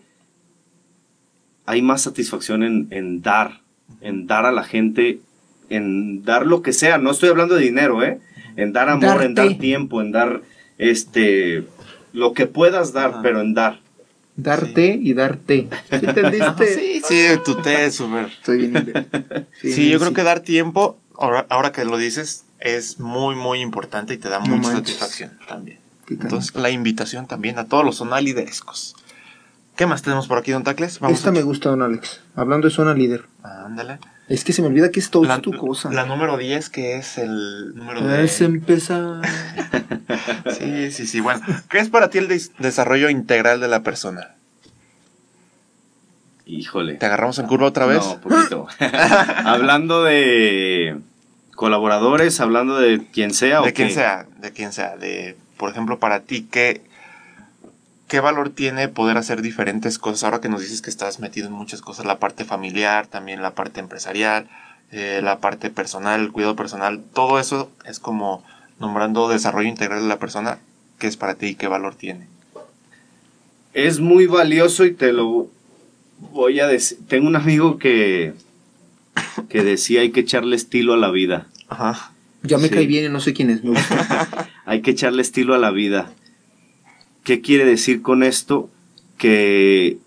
[1.65, 3.61] hay más satisfacción en, en dar,
[4.01, 5.19] en dar a la gente,
[5.69, 6.97] en dar lo que sea.
[6.97, 8.19] No estoy hablando de dinero, ¿eh?
[8.55, 10.41] en dar amor, en dar tiempo, en dar
[10.77, 11.65] este
[12.13, 13.79] lo que puedas dar, pero en dar.
[14.37, 15.67] Darte y darte.
[15.89, 16.67] ¿Entendiste?
[16.75, 18.25] sí, sí, tu té es súper.
[18.25, 19.07] Estoy bien.
[19.61, 24.17] Sí, yo creo que dar tiempo, ahora, que lo dices, es muy, muy importante y
[24.17, 25.77] te da mucha satisfacción también.
[26.09, 28.95] Entonces, la invitación también a todos los zona liderescos.
[29.75, 30.99] ¿Qué más tenemos por aquí, don Tacles?
[31.09, 32.21] Esta me gusta, don Alex.
[32.35, 33.25] Hablando de zona líder.
[33.43, 33.99] Ándale.
[34.27, 35.91] Es que se me olvida que es todo tu cosa.
[35.91, 38.23] La número 10, que es el número de...
[38.23, 39.21] Es empezar.
[40.57, 41.19] sí, sí, sí.
[41.19, 44.33] Bueno, ¿qué es para ti el desarrollo integral de la persona?
[46.47, 46.95] Híjole.
[46.95, 48.03] ¿Te agarramos en curva otra vez?
[48.03, 48.67] No, poquito.
[48.79, 50.99] Hablando de
[51.55, 53.61] colaboradores, hablando de quien sea.
[53.61, 54.97] De quien sea, de quien sea.
[54.97, 56.81] De, por ejemplo, para ti, ¿qué,
[58.07, 60.23] ¿qué valor tiene poder hacer diferentes cosas?
[60.23, 63.55] Ahora que nos dices que estás metido en muchas cosas, la parte familiar, también la
[63.55, 64.47] parte empresarial,
[64.91, 68.43] eh, la parte personal, el cuidado personal, todo eso es como
[68.79, 70.59] nombrando desarrollo integral de la persona,
[70.99, 72.27] ¿qué es para ti y qué valor tiene?
[73.73, 75.49] Es muy valioso y te lo
[76.19, 76.97] voy a decir.
[77.07, 78.33] Tengo un amigo que,
[79.49, 81.47] que decía hay que echarle estilo a la vida.
[81.69, 82.11] Ajá.
[82.43, 83.61] Ya me cae bien y no sé quién es.
[84.65, 86.11] hay que echarle estilo a la vida.
[87.23, 88.69] ¿Qué quiere decir con esto?
[89.17, 89.97] Que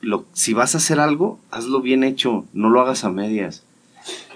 [0.00, 3.64] lo, si vas a hacer algo, hazlo bien hecho, no lo hagas a medias.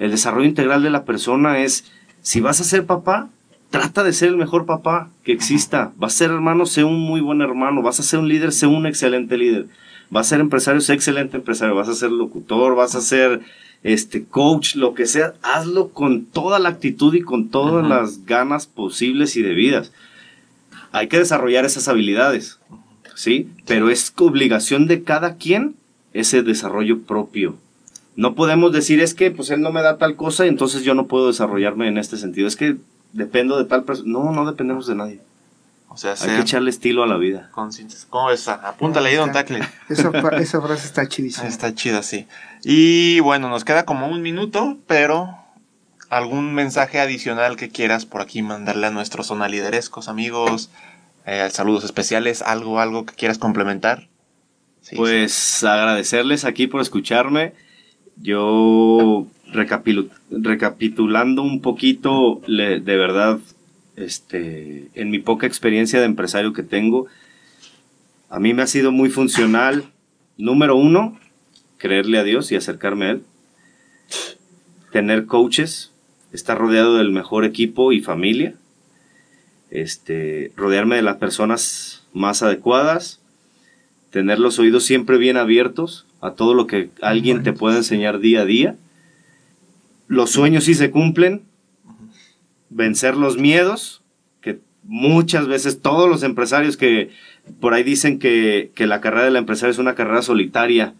[0.00, 1.84] El desarrollo integral de la persona es,
[2.22, 3.30] si vas a ser papá,
[3.70, 5.92] trata de ser el mejor papá que exista.
[5.96, 7.82] Vas a ser hermano, sé un muy buen hermano.
[7.82, 9.66] Vas a ser un líder, sé un excelente líder.
[10.10, 11.74] Vas a ser empresario, sé excelente empresario.
[11.74, 13.40] Vas a ser locutor, vas a ser
[13.82, 15.34] este coach, lo que sea.
[15.42, 19.92] Hazlo con toda la actitud y con todas las ganas posibles y debidas.
[20.92, 22.58] Hay que desarrollar esas habilidades,
[23.14, 23.48] ¿sí?
[23.66, 25.74] Pero es obligación de cada quien
[26.12, 27.56] ese desarrollo propio.
[28.14, 30.94] No podemos decir es que pues él no me da tal cosa y entonces yo
[30.94, 32.46] no puedo desarrollarme en este sentido.
[32.46, 32.76] Es que
[33.12, 34.10] dependo de tal persona.
[34.12, 35.20] No, no dependemos de nadie.
[35.92, 37.50] O sea, hay que echarle estilo a la vida.
[38.08, 38.48] ¿Cómo ves?
[38.48, 39.60] Apúntale ahí, don Tacle.
[39.90, 41.46] Esa, esa frase está chidísima.
[41.46, 42.26] Está chida, sí.
[42.64, 45.36] Y bueno, nos queda como un minuto, pero
[46.08, 50.70] algún mensaje adicional que quieras por aquí mandarle a nuestros zona liderescos, amigos,
[51.26, 54.08] eh, saludos especiales, algo, algo que quieras complementar.
[54.96, 57.52] pues agradecerles aquí por escucharme.
[58.16, 63.38] Yo recapitulando un poquito, de verdad,
[63.96, 67.06] este, en mi poca experiencia de empresario que tengo,
[68.28, 69.84] a mí me ha sido muy funcional,
[70.38, 71.18] número uno,
[71.76, 73.22] creerle a Dios y acercarme a Él,
[74.90, 75.92] tener coaches,
[76.32, 78.54] estar rodeado del mejor equipo y familia,
[79.70, 83.20] este, rodearme de las personas más adecuadas,
[84.10, 88.42] tener los oídos siempre bien abiertos a todo lo que alguien te pueda enseñar día
[88.42, 88.76] a día.
[90.06, 91.42] Los sueños sí se cumplen,
[92.72, 94.02] vencer los miedos,
[94.40, 97.10] que muchas veces todos los empresarios que
[97.60, 100.94] por ahí dicen que, la carrera del empresario es una carrera solitaria,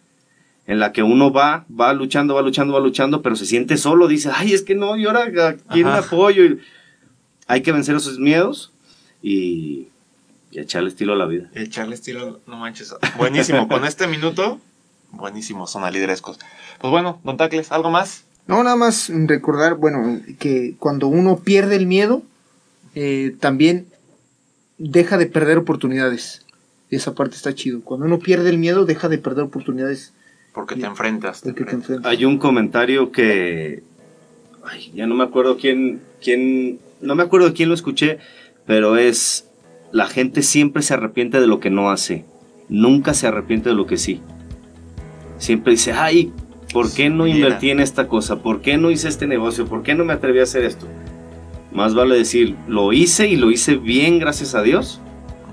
[0.67, 4.07] en la que uno va, va luchando, va luchando, va luchando, pero se siente solo,
[4.07, 6.45] dice, ay, es que no, y ahora quién me apoyo.
[7.49, 8.73] hay que vencer esos miedos
[9.23, 9.89] y,
[10.53, 11.51] echarle estilo a la vida.
[11.55, 12.95] Echarle estilo, no manches.
[13.17, 14.61] Buenísimo, con este minuto,
[15.11, 16.39] buenísimo, son a liderescos.
[16.81, 18.25] Pues bueno, don Tacles, ¿algo más?
[18.47, 22.23] No, nada más recordar, bueno, que cuando uno pierde el miedo,
[22.95, 23.87] eh, también
[24.79, 26.45] deja de perder oportunidades.
[26.91, 27.81] esa parte está chido.
[27.83, 30.13] Cuando uno pierde el miedo, deja de perder oportunidades.
[30.53, 31.43] Porque te enfrentas.
[32.05, 33.83] Hay un comentario que...
[34.65, 36.79] Ay, ya no me acuerdo quién, quién...
[37.01, 38.19] No me acuerdo de quién lo escuché,
[38.67, 39.49] pero es...
[39.93, 42.25] La gente siempre se arrepiente de lo que no hace.
[42.69, 44.21] Nunca se arrepiente de lo que sí.
[45.39, 46.33] Siempre dice, ay,
[46.73, 48.37] ¿Por qué no invertí en esta cosa?
[48.37, 49.67] ¿Por qué no hice este negocio?
[49.67, 50.87] ¿Por qué no me atreví a hacer esto?
[51.73, 55.01] Más vale decir, lo hice y lo hice bien gracias a Dios.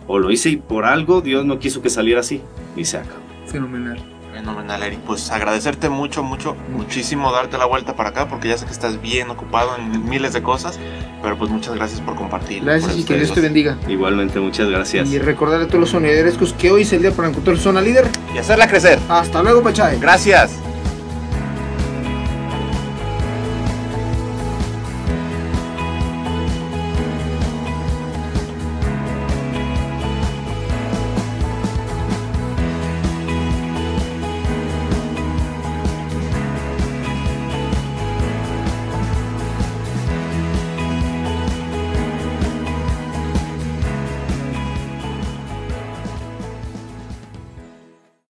[0.08, 2.42] O lo hice y por algo Dios no quiso que saliera así.
[2.76, 3.20] Y se acabó.
[3.48, 4.02] Fenomenal.
[4.34, 5.00] Fenomenal, Eric.
[5.00, 9.02] Pues agradecerte mucho, mucho, muchísimo darte la vuelta para acá porque ya sé que estás
[9.02, 10.80] bien ocupado en miles de cosas.
[11.22, 12.64] Pero pues muchas gracias por compartir.
[12.64, 13.78] Gracias y que Dios te bendiga.
[13.88, 15.10] Igualmente, muchas gracias.
[15.12, 18.08] Y recordar a todos los sonederescos que hoy es el día para encontrar zona líder
[18.34, 19.00] y hacerla crecer.
[19.10, 20.00] Hasta luego, Pachay.
[20.00, 20.69] Gracias.